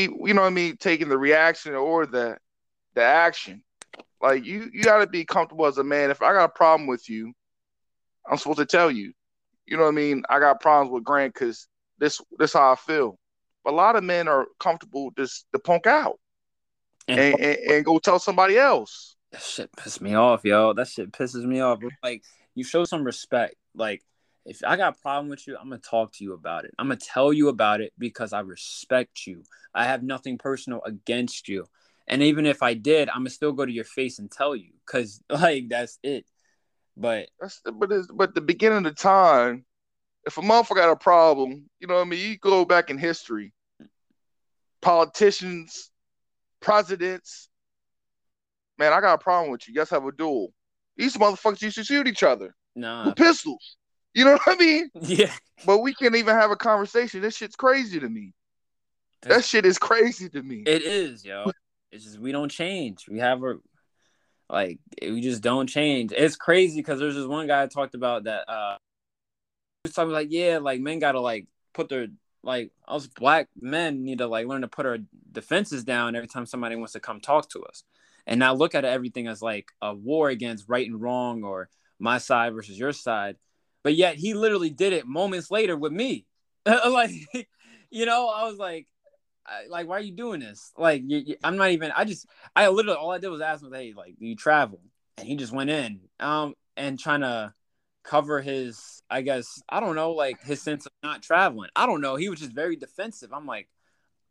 [0.02, 2.36] you know what I mean, taking the reaction or the
[2.94, 3.62] the action.
[4.20, 6.10] Like you, you got to be comfortable as a man.
[6.10, 7.32] If I got a problem with you,
[8.28, 9.12] I'm supposed to tell you.
[9.66, 10.22] You know what I mean?
[10.28, 11.66] I got problems with Grant because
[11.98, 13.18] this this how I feel.
[13.64, 16.20] But a lot of men are comfortable just to punk out
[17.08, 19.16] and, and, and, and go tell somebody else.
[19.32, 20.72] That shit pisses me off, yo.
[20.72, 21.80] That shit pisses me off.
[22.02, 22.22] Like
[22.54, 23.56] you show some respect.
[23.74, 24.02] Like
[24.46, 26.72] if I got a problem with you, I'm gonna talk to you about it.
[26.78, 29.42] I'm gonna tell you about it because I respect you.
[29.74, 31.66] I have nothing personal against you.
[32.06, 34.70] And even if I did, I'm gonna still go to your face and tell you
[34.86, 36.26] because like that's it.
[36.96, 39.64] But that's but it's, but the beginning of the time,
[40.24, 42.98] if a motherfucker got a problem, you know what I mean, you go back in
[42.98, 43.52] history.
[44.80, 45.90] Politicians,
[46.60, 47.48] presidents.
[48.78, 49.74] Man, I got a problem with you.
[49.76, 50.52] Let's have a duel.
[50.96, 53.06] These motherfuckers used to shoot each other nah.
[53.06, 53.76] with pistols.
[54.16, 54.90] You know what I mean?
[55.02, 55.32] Yeah.
[55.66, 57.20] But we can't even have a conversation.
[57.20, 58.32] This shit's crazy to me.
[59.22, 60.62] That shit is crazy to me.
[60.66, 61.52] It is, yo.
[61.92, 63.06] It's just we don't change.
[63.10, 63.56] We have a
[64.48, 66.12] like we just don't change.
[66.16, 68.76] It's crazy because there's this one guy I talked about that uh
[69.84, 72.06] was talking like, yeah, like men gotta like put their
[72.42, 74.98] like us black men need to like learn to put our
[75.30, 77.84] defenses down every time somebody wants to come talk to us
[78.26, 82.16] and not look at everything as like a war against right and wrong or my
[82.16, 83.36] side versus your side
[83.86, 86.26] but yet he literally did it moments later with me.
[86.66, 87.12] Like
[87.88, 88.88] you know i was like
[89.46, 90.72] I, like why are you doing this?
[90.76, 92.26] Like you, you, i'm not even i just
[92.56, 94.80] i literally all i did was ask him hey like do you travel?
[95.18, 97.54] And he just went in um and trying to
[98.02, 101.70] cover his i guess i don't know like his sense of not traveling.
[101.76, 102.16] I don't know.
[102.16, 103.32] He was just very defensive.
[103.32, 103.68] I'm like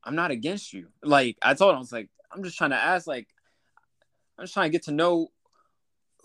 [0.04, 0.90] i'm not against you.
[1.02, 3.30] Like i told him i was like i'm just trying to ask like
[4.38, 5.30] i'm just trying to get to know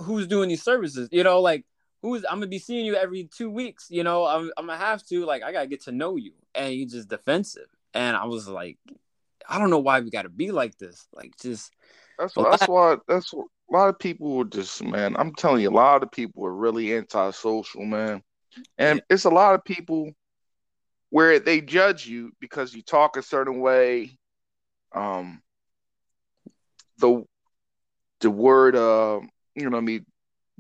[0.01, 1.09] who's doing these services?
[1.13, 1.65] You know, like
[2.03, 3.89] who's I'm gonna be seeing you every two weeks.
[3.91, 6.75] You know, I'm I'm gonna have to like I gotta get to know you, and
[6.75, 7.69] you just defensive.
[7.95, 8.79] And I was like,
[9.49, 11.07] I don't know why we gotta be like this.
[11.13, 11.73] Like just
[12.19, 15.17] that's why, that's why that's what, a lot of people were just man.
[15.17, 18.23] I'm telling you, a lot of people are really antisocial, man,
[18.79, 19.15] and yeah.
[19.15, 20.13] it's a lot of people
[21.11, 24.17] where they judge you because you talk a certain way.
[24.93, 25.43] Um,
[26.99, 27.25] the
[28.21, 29.21] the word, uh,
[29.55, 30.07] you know, what I mean,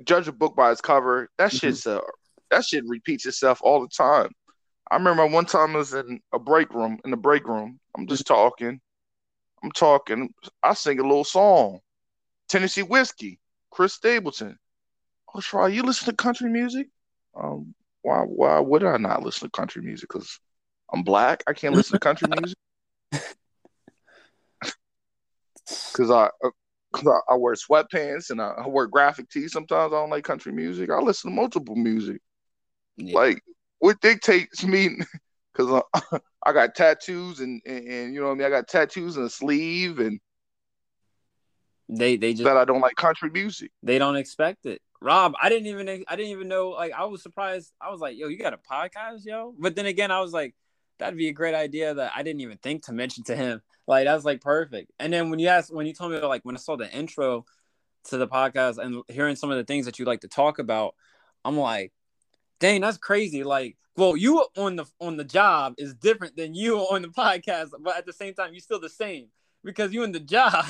[0.04, 1.28] judge a book by its cover.
[1.38, 1.56] That mm-hmm.
[1.56, 2.00] shit's uh,
[2.50, 4.30] that shit repeats itself all the time.
[4.90, 6.98] I remember one time I was in a break room.
[7.04, 8.80] In the break room, I'm just talking.
[9.62, 10.32] I'm talking.
[10.62, 11.80] I sing a little song,
[12.48, 13.38] Tennessee whiskey,
[13.70, 14.58] Chris Stapleton.
[15.34, 16.88] Oh, try you listen to country music?
[17.40, 18.22] Um, why?
[18.22, 20.08] Why would I not listen to country music?
[20.08, 20.40] Because
[20.92, 21.42] I'm black.
[21.46, 22.58] I can't listen to country music.
[25.92, 26.50] Because I, uh,
[26.92, 29.52] cause I, I, wear sweatpants and I, I, wear graphic tees.
[29.52, 30.90] Sometimes I don't like country music.
[30.90, 32.20] I listen to multiple music.
[32.96, 33.14] Yeah.
[33.16, 33.42] Like
[33.78, 34.98] what dictates me?
[35.52, 38.46] Because I, uh, I, got tattoos and, and, and you know what I mean.
[38.46, 40.20] I got tattoos and a sleeve and
[41.90, 43.72] they they just that I don't like country music.
[43.82, 44.80] They don't expect it.
[45.02, 46.70] Rod, I didn't even I didn't even know.
[46.70, 47.72] Like I was surprised.
[47.80, 50.54] I was like, "Yo, you got a podcast, yo?" But then again, I was like,
[50.98, 53.60] "That'd be a great idea." That I didn't even think to mention to him.
[53.90, 54.92] Like that's like perfect.
[55.00, 57.44] And then when you asked, when you told me like when I saw the intro
[58.04, 60.94] to the podcast and hearing some of the things that you like to talk about,
[61.44, 61.92] I'm like,
[62.60, 63.42] dang, that's crazy.
[63.42, 67.70] Like, well, you on the on the job is different than you on the podcast,
[67.80, 69.26] but at the same time, you're still the same
[69.64, 70.66] because you in the job.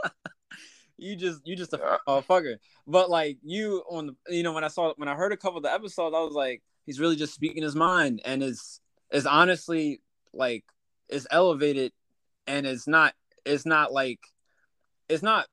[0.96, 2.20] you just you just a yeah.
[2.22, 2.56] fucker.
[2.86, 5.58] But like you on the you know when I saw when I heard a couple
[5.58, 8.80] of the episodes, I was like, he's really just speaking his mind, and is
[9.12, 10.00] is honestly
[10.32, 10.64] like
[11.10, 11.92] is elevated
[12.46, 13.14] and it's not
[13.44, 14.20] it's not like
[15.08, 15.46] it's not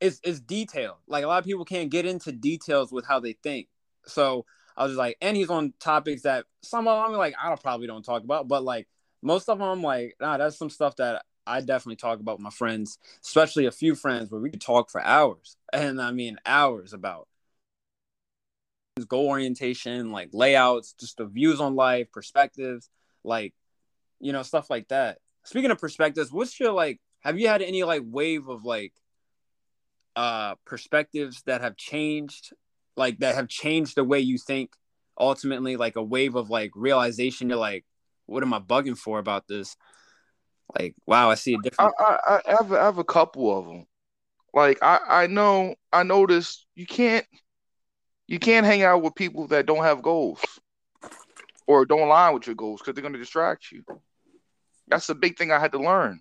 [0.00, 0.98] it's it's detailed.
[1.06, 3.68] Like a lot of people can't get into details with how they think.
[4.06, 4.44] So
[4.76, 7.62] I was just like, and he's on topics that some of them like I don't
[7.62, 8.88] probably don't talk about, but like
[9.22, 12.50] most of them like, nah, that's some stuff that I definitely talk about with my
[12.50, 15.56] friends, especially a few friends where we could talk for hours.
[15.72, 17.28] And I mean hours about
[19.08, 22.90] goal orientation, like layouts, just the views on life, perspectives,
[23.24, 23.54] like
[24.20, 27.00] you know, stuff like that speaking of perspectives, what's your like?
[27.20, 28.92] Have you had any like wave of like
[30.16, 32.52] uh perspectives that have changed,
[32.96, 34.72] like that have changed the way you think?
[35.18, 37.48] Ultimately, like a wave of like realization.
[37.48, 37.84] You're like,
[38.26, 39.76] what am I bugging for about this?
[40.78, 41.94] Like, wow, I see a different.
[41.98, 43.86] I, I, I have I have a couple of them.
[44.52, 47.26] Like I I know I noticed you can't
[48.26, 50.40] you can't hang out with people that don't have goals
[51.66, 53.84] or don't align with your goals because they're going to distract you.
[54.88, 56.20] That's a big thing I had to learn.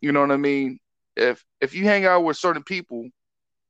[0.00, 0.78] You know what I mean?
[1.16, 3.08] If if you hang out with certain people,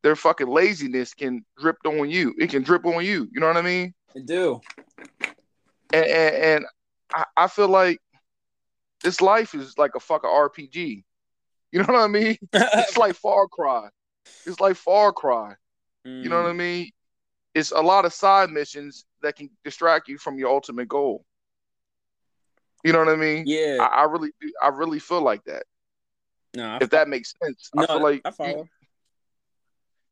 [0.02, 2.34] their fucking laziness can drip on you.
[2.38, 3.28] It can drip on you.
[3.32, 3.94] You know what I mean?
[4.14, 4.60] It do.
[5.92, 6.66] And and, and
[7.12, 8.00] I, I feel like
[9.02, 11.04] this life is like a fucking RPG.
[11.72, 12.36] You know what I mean?
[12.52, 13.88] it's like Far Cry.
[14.46, 15.54] It's like Far Cry.
[16.06, 16.22] Mm.
[16.22, 16.56] You know what I mm.
[16.56, 16.90] mean?
[17.54, 21.24] It's a lot of side missions that can distract you from your ultimate goal.
[22.88, 23.44] You know what I mean?
[23.46, 23.76] Yeah.
[23.82, 24.30] I, I really,
[24.62, 25.64] I really feel like that.
[26.56, 28.66] No, if that makes sense, no, I feel like I follow.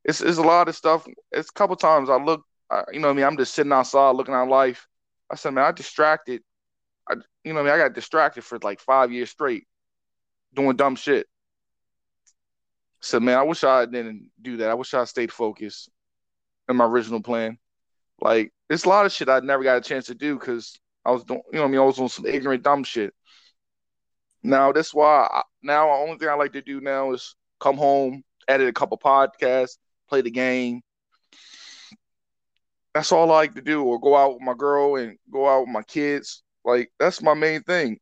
[0.04, 1.06] It's it's a lot of stuff.
[1.32, 3.72] It's a couple times I look, I, you know, what I mean, I'm just sitting
[3.72, 4.86] outside looking at life.
[5.30, 6.42] I said, man, I distracted.
[7.08, 7.14] I,
[7.44, 9.66] you know, what I mean, I got distracted for like five years straight,
[10.52, 11.26] doing dumb shit.
[13.00, 14.68] said, man, I wish I didn't do that.
[14.68, 15.88] I wish I stayed focused
[16.68, 17.56] in my original plan.
[18.20, 21.12] Like, it's a lot of shit I never got a chance to do because I
[21.12, 23.14] was doing, you know, I mean, I was on some ignorant, dumb shit.
[24.42, 27.76] Now that's why I, now the only thing I like to do now is come
[27.76, 29.78] home, edit a couple podcasts,
[30.08, 30.82] play the game.
[32.92, 35.60] That's all I like to do, or go out with my girl and go out
[35.60, 36.42] with my kids.
[36.64, 37.98] Like that's my main thing.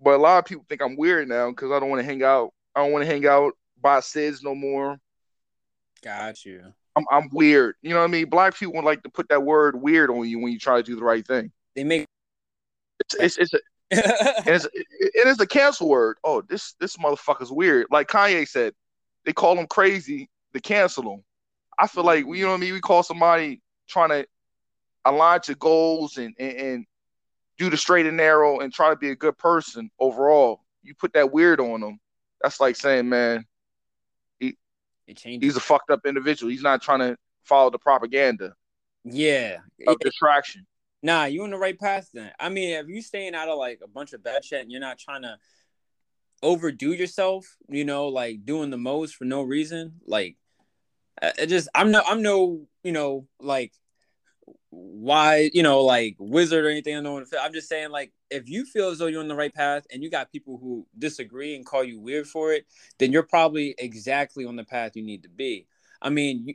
[0.00, 2.22] But a lot of people think I'm weird now because I don't want to hang
[2.22, 2.50] out.
[2.74, 4.98] I don't want to hang out by SIDS no more.
[6.02, 6.62] Got you.
[6.96, 7.76] I'm I'm weird.
[7.82, 8.28] You know what I mean?
[8.28, 10.96] Black people like to put that word weird on you when you try to do
[10.96, 11.52] the right thing.
[11.74, 12.06] They make
[13.12, 13.58] it's it's, it's a
[13.90, 16.16] it's, it is a cancel word.
[16.24, 17.86] Oh, this this motherfucker's weird.
[17.90, 18.74] Like Kanye said,
[19.24, 21.24] they call him crazy to cancel him.
[21.78, 22.72] I feel like you know what I mean.
[22.72, 24.26] We call somebody trying to
[25.04, 26.86] align to goals and, and, and
[27.58, 30.62] do the straight and narrow and try to be a good person overall.
[30.82, 32.00] You put that weird on them.
[32.42, 33.44] That's like saying, man,
[34.38, 34.56] he
[35.06, 36.50] he's a fucked up individual.
[36.50, 38.54] He's not trying to follow the propaganda.
[39.04, 40.66] Yeah, of distraction.
[41.04, 42.32] Nah, you in the right path then.
[42.40, 44.80] I mean, if you staying out of like a bunch of bad shit and you're
[44.80, 45.36] not trying to
[46.42, 50.36] overdo yourself, you know, like doing the most for no reason, like
[51.20, 53.74] it just I'm no I'm no you know like
[54.70, 56.96] why you know like wizard or anything.
[56.96, 60.02] I'm just saying like if you feel as though you're on the right path and
[60.02, 62.64] you got people who disagree and call you weird for it,
[62.98, 65.66] then you're probably exactly on the path you need to be.
[66.00, 66.54] I mean, you,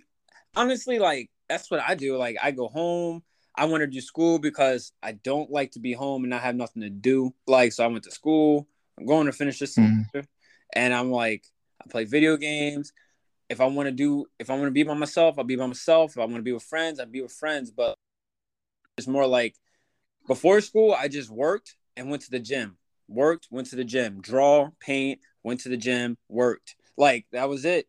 [0.56, 2.18] honestly, like that's what I do.
[2.18, 3.22] Like I go home.
[3.56, 6.56] I want to do school because I don't like to be home and not have
[6.56, 7.34] nothing to do.
[7.48, 8.68] Like so, I went to school.
[8.98, 10.04] I'm going to finish this mm-hmm.
[10.12, 10.30] semester,
[10.74, 11.44] and I'm like,
[11.84, 12.92] I play video games.
[13.50, 15.66] If I want to do, if I want to be by myself, I'll be by
[15.66, 16.12] myself.
[16.12, 17.72] If I want to be with friends, I'll be with friends.
[17.72, 17.96] But
[18.98, 19.56] it's more like
[20.28, 22.78] before school, I just worked and went to the gym.
[23.08, 24.22] Worked, went to the gym.
[24.22, 26.76] Draw, paint, went to the gym, worked.
[26.98, 27.88] Like that was it.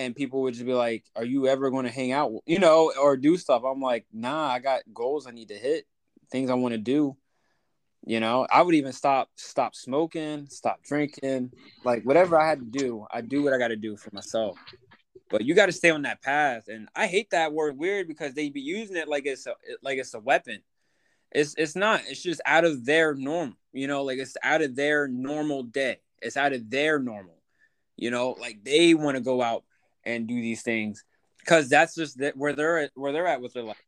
[0.00, 2.90] And people would just be like, "Are you ever going to hang out, you know,
[2.98, 5.86] or do stuff?" I'm like, "Nah, I got goals I need to hit,
[6.30, 7.18] things I want to do."
[8.06, 11.52] You know, I would even stop stop smoking, stop drinking,
[11.84, 14.56] like whatever I had to do, I do what I got to do for myself.
[15.28, 18.32] But you got to stay on that path, and I hate that word weird because
[18.32, 20.62] they be using it like it's a like it's a weapon.
[21.30, 22.00] It's it's not.
[22.08, 23.54] It's just out of their norm.
[23.74, 26.00] You know, like it's out of their normal day.
[26.22, 27.36] It's out of their normal.
[27.98, 29.64] You know, like they want to go out
[30.04, 31.04] and do these things
[31.38, 33.82] because that's just that where they're at, where they're at with their life.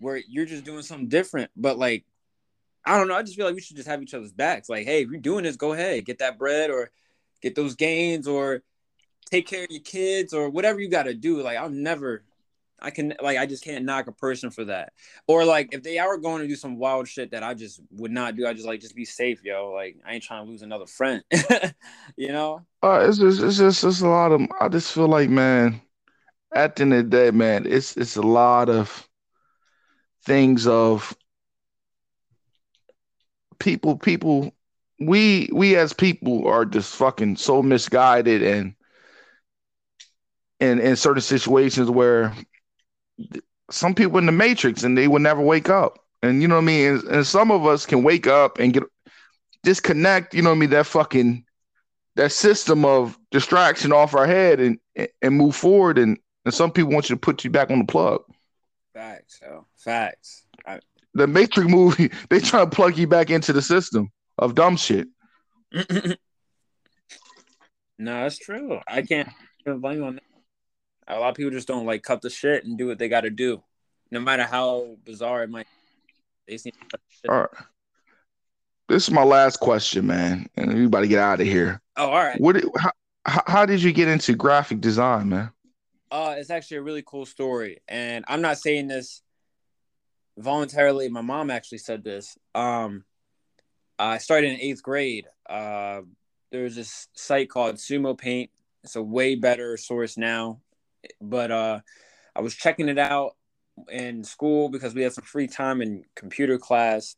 [0.00, 2.04] Where you're just doing something different, but like
[2.84, 3.14] I don't know.
[3.14, 4.68] I just feel like we should just have each other's backs.
[4.68, 6.90] Like, hey, if you're doing this, go ahead, get that bread or
[7.42, 8.62] get those gains or
[9.30, 11.42] take care of your kids or whatever you got to do.
[11.42, 12.24] Like, I'll never,
[12.82, 14.92] I can, like, I just can't knock a person for that.
[15.26, 18.10] Or like, if they are going to do some wild shit that I just would
[18.10, 19.72] not do, I just like, just be safe, yo.
[19.72, 21.22] Like, I ain't trying to lose another friend,
[22.16, 22.64] you know?
[22.82, 25.80] Uh, it's just, it's just, it's a lot of, I just feel like, man,
[26.54, 29.08] at the end of the day, man, it's, it's a lot of
[30.24, 31.14] things of,
[33.60, 34.52] people people
[34.98, 38.74] we we as people are just fucking so misguided and
[40.58, 42.34] and in certain situations where
[43.70, 46.62] some people in the matrix and they will never wake up and you know what
[46.62, 48.82] i mean and, and some of us can wake up and get
[49.62, 51.44] disconnect you know what i mean that fucking
[52.16, 54.78] that system of distraction off our head and
[55.22, 57.84] and move forward and and some people want you to put you back on the
[57.84, 58.22] plug
[58.94, 60.80] facts so facts I,
[61.14, 65.08] the Matrix movie, they try to plug you back into the system of dumb shit.
[65.72, 66.16] no,
[67.98, 68.80] that's true.
[68.88, 69.28] I can't
[69.64, 70.22] blame on that.
[71.10, 73.22] A lot of people just don't like cut the shit and do what they got
[73.22, 73.62] to do,
[74.10, 75.66] no matter how bizarre it might.
[76.46, 76.72] They seem.
[77.28, 77.48] All right.
[78.88, 81.80] This is my last question, man, and we about to get out of here.
[81.96, 82.40] Oh, all right.
[82.40, 82.62] What?
[82.76, 85.52] How, how did you get into graphic design, man?
[86.10, 89.22] Uh, it's actually a really cool story, and I'm not saying this
[90.38, 91.08] voluntarily.
[91.08, 92.36] My mom actually said this.
[92.54, 93.04] Um,
[93.98, 95.26] I started in eighth grade.
[95.48, 96.00] Uh,
[96.50, 98.50] there's this site called Sumo Paint.
[98.82, 100.60] It's a way better source now,
[101.20, 101.80] but uh,
[102.34, 103.36] I was checking it out
[103.90, 107.16] in school because we had some free time in computer class,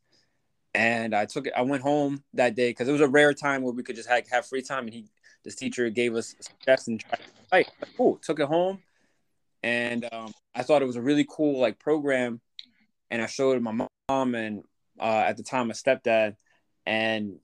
[0.75, 1.53] and I took it.
[1.57, 4.09] I went home that day because it was a rare time where we could just
[4.09, 5.07] have, have free time, and he,
[5.45, 7.03] this teacher, gave us suggestions.
[7.51, 8.19] Like, cool.
[8.23, 8.83] Took it home,
[9.63, 12.41] and um, I thought it was a really cool like program
[13.13, 14.65] and I showed it my mom and
[14.99, 16.37] uh, at the time my stepdad,
[16.87, 17.37] and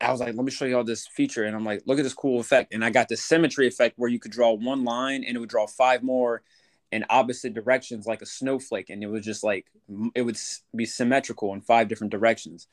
[0.00, 1.44] I was like, let me show you all this feature.
[1.44, 2.72] And I'm like, look at this cool effect.
[2.72, 5.48] And I got the symmetry effect where you could draw one line and it would
[5.48, 6.42] draw five more
[6.90, 8.90] in opposite directions like a snowflake.
[8.90, 9.66] And it was just like,
[10.14, 10.38] it would
[10.74, 12.66] be symmetrical in five different directions.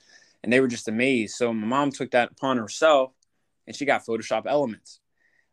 [0.43, 1.35] And they were just amazed.
[1.35, 3.11] So my mom took that upon herself
[3.65, 4.99] and she got Photoshop Elements.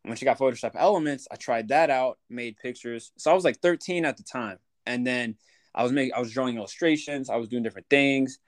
[0.04, 3.10] And when she got Photoshop Elements, I tried that out, made pictures.
[3.16, 4.58] So I was like 13 at the time.
[4.86, 5.36] And then
[5.74, 8.38] I was making I was drawing illustrations, I was doing different things,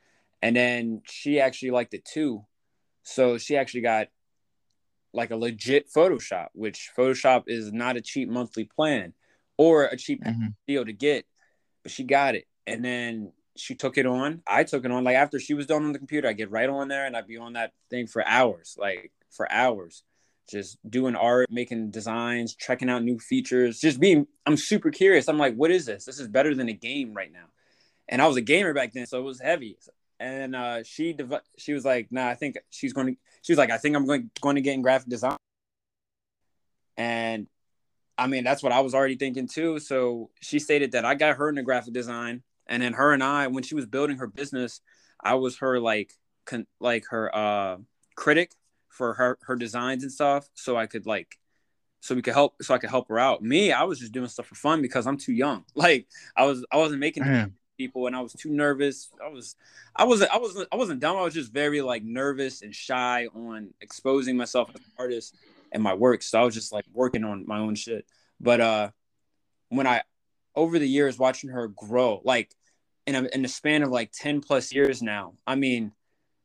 [0.43, 2.45] and then she actually liked it too.
[3.07, 4.09] So she actually got
[5.13, 9.15] like a legit Photoshop, which Photoshop is not a cheap monthly plan
[9.57, 10.49] or a cheap mm-hmm.
[10.67, 11.25] deal to get,
[11.83, 12.47] but she got it.
[12.67, 14.43] And then she took it on.
[14.47, 15.05] I took it on.
[15.05, 17.29] Like after she was done on the computer, I get right on there and I'd
[17.29, 20.03] be on that thing for hours, like for hours
[20.49, 25.29] just doing art, making designs, checking out new features, just being I'm super curious.
[25.29, 26.05] I'm like, what is this?
[26.05, 27.47] This is better than a game right now.
[28.09, 29.77] And I was a gamer back then, so it was heavy.
[30.19, 33.59] And uh, she dev- she was like, nah, I think she's going to she was
[33.59, 35.37] like, I think I'm going going to get in graphic design.
[36.97, 37.47] And
[38.17, 39.79] I mean, that's what I was already thinking too.
[39.79, 43.47] So she stated that I got her into graphic design, and then her and I,
[43.49, 44.81] when she was building her business,
[45.23, 46.13] I was her like
[46.47, 47.77] con- like her uh
[48.15, 48.53] critic
[48.89, 51.37] for her her designs and stuff so I could like
[52.01, 53.43] so we could help so I could help her out.
[53.43, 55.65] Me, I was just doing stuff for fun because I'm too young.
[55.75, 56.07] Like
[56.37, 57.25] I was I wasn't making
[57.77, 59.09] people and I was too nervous.
[59.23, 59.57] I was
[59.95, 61.17] I wasn't I wasn't I wasn't dumb.
[61.17, 65.37] I was just very like nervous and shy on exposing myself as an artist
[65.73, 66.23] and my work.
[66.23, 68.07] So I was just like working on my own shit.
[68.41, 68.91] But uh
[69.69, 70.03] when I
[70.55, 72.51] over the years watching her grow, like
[73.07, 75.35] in a, in the span of like 10 plus years now.
[75.47, 75.93] I mean,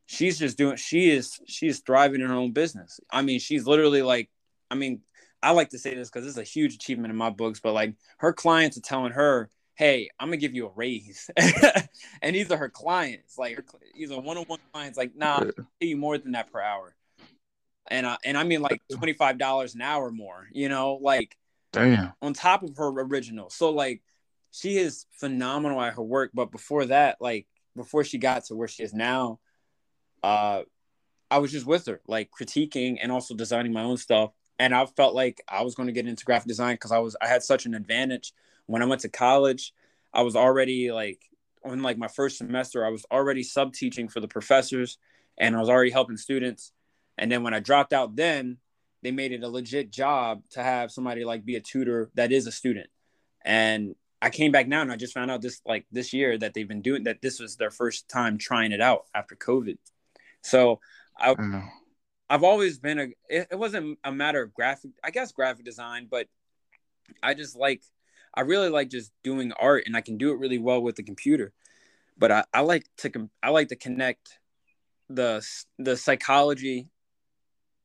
[0.05, 2.99] she's just doing she is she's thriving in her own business.
[3.11, 4.29] I mean, she's literally like
[4.69, 5.01] I mean,
[5.41, 7.95] I like to say this because is a huge achievement in my books, but like
[8.17, 11.29] her clients are telling her, Hey, I'm gonna give you a raise.
[12.21, 13.37] and these are her clients.
[13.37, 13.59] Like
[13.95, 16.95] these are one-on-one clients, like, nah, I'll pay you more than that per hour.
[17.87, 21.35] And I and I mean like $25 an hour more, you know, like
[21.73, 23.49] damn on top of her original.
[23.49, 24.01] So like
[24.51, 26.31] she is phenomenal at her work.
[26.33, 29.39] But before that, like before she got to where she is now,
[30.23, 30.61] uh,
[31.29, 34.31] I was just with her, like critiquing and also designing my own stuff.
[34.61, 37.15] And I felt like I was going to get into graphic design because I was
[37.19, 38.31] I had such an advantage
[38.67, 39.73] when I went to college.
[40.13, 41.17] I was already like
[41.65, 44.99] on like my first semester, I was already sub teaching for the professors,
[45.35, 46.73] and I was already helping students.
[47.17, 48.57] And then when I dropped out, then
[49.01, 52.45] they made it a legit job to have somebody like be a tutor that is
[52.45, 52.91] a student.
[53.43, 56.53] And I came back now and I just found out this like this year that
[56.53, 59.79] they've been doing that this was their first time trying it out after COVID.
[60.43, 60.81] So
[61.17, 61.67] I mm.
[62.31, 66.07] I've always been a it, it, wasn't a matter of graphic I guess graphic design,
[66.09, 66.27] but
[67.21, 67.83] I just like
[68.33, 71.03] I really like just doing art and I can do it really well with the
[71.03, 71.51] computer.
[72.17, 74.39] But I, I like to I like to connect
[75.09, 75.45] the
[75.77, 76.87] the psychology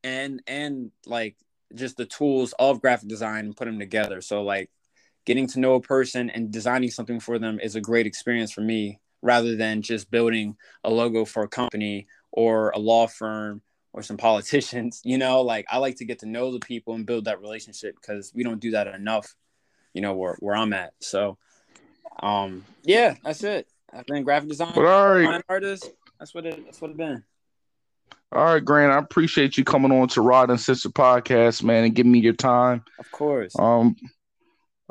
[0.01, 1.35] and and like
[1.75, 4.21] just the tools of graphic design and put them together.
[4.21, 4.69] So like
[5.25, 8.61] getting to know a person and designing something for them is a great experience for
[8.61, 13.61] me rather than just building a logo for a company or a law firm
[13.97, 17.07] or some politicians you know like i like to get to know the people and
[17.07, 19.35] build that relationship because we don't do that enough
[19.93, 21.37] you know where, where i'm at so
[22.21, 25.43] um yeah that's it i've been graphic design but all right.
[25.49, 27.23] artist that's what it that's what it's been
[28.29, 28.91] all right, Grant.
[28.91, 32.33] I appreciate you coming on to Rod and Sister podcast, man, and giving me your
[32.33, 32.83] time.
[32.99, 33.57] Of course.
[33.57, 33.95] Um,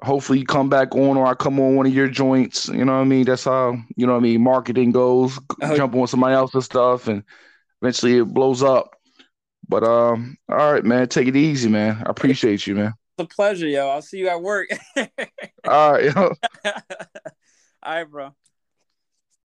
[0.03, 2.69] hopefully you come back on or I come on one of your joints.
[2.69, 3.25] You know what I mean?
[3.25, 5.39] That's how, you know what I mean, marketing goes.
[5.63, 7.25] Oh, Jump on somebody else's stuff and
[7.83, 8.96] eventually it blows up.
[9.69, 12.03] But um, all right, man, take it easy, man.
[12.07, 12.95] I appreciate you, man.
[13.19, 13.89] It's a pleasure, yo.
[13.89, 14.69] I'll see you at work.
[14.97, 16.33] all right, yo.
[16.65, 16.73] all
[17.85, 18.35] right, bro.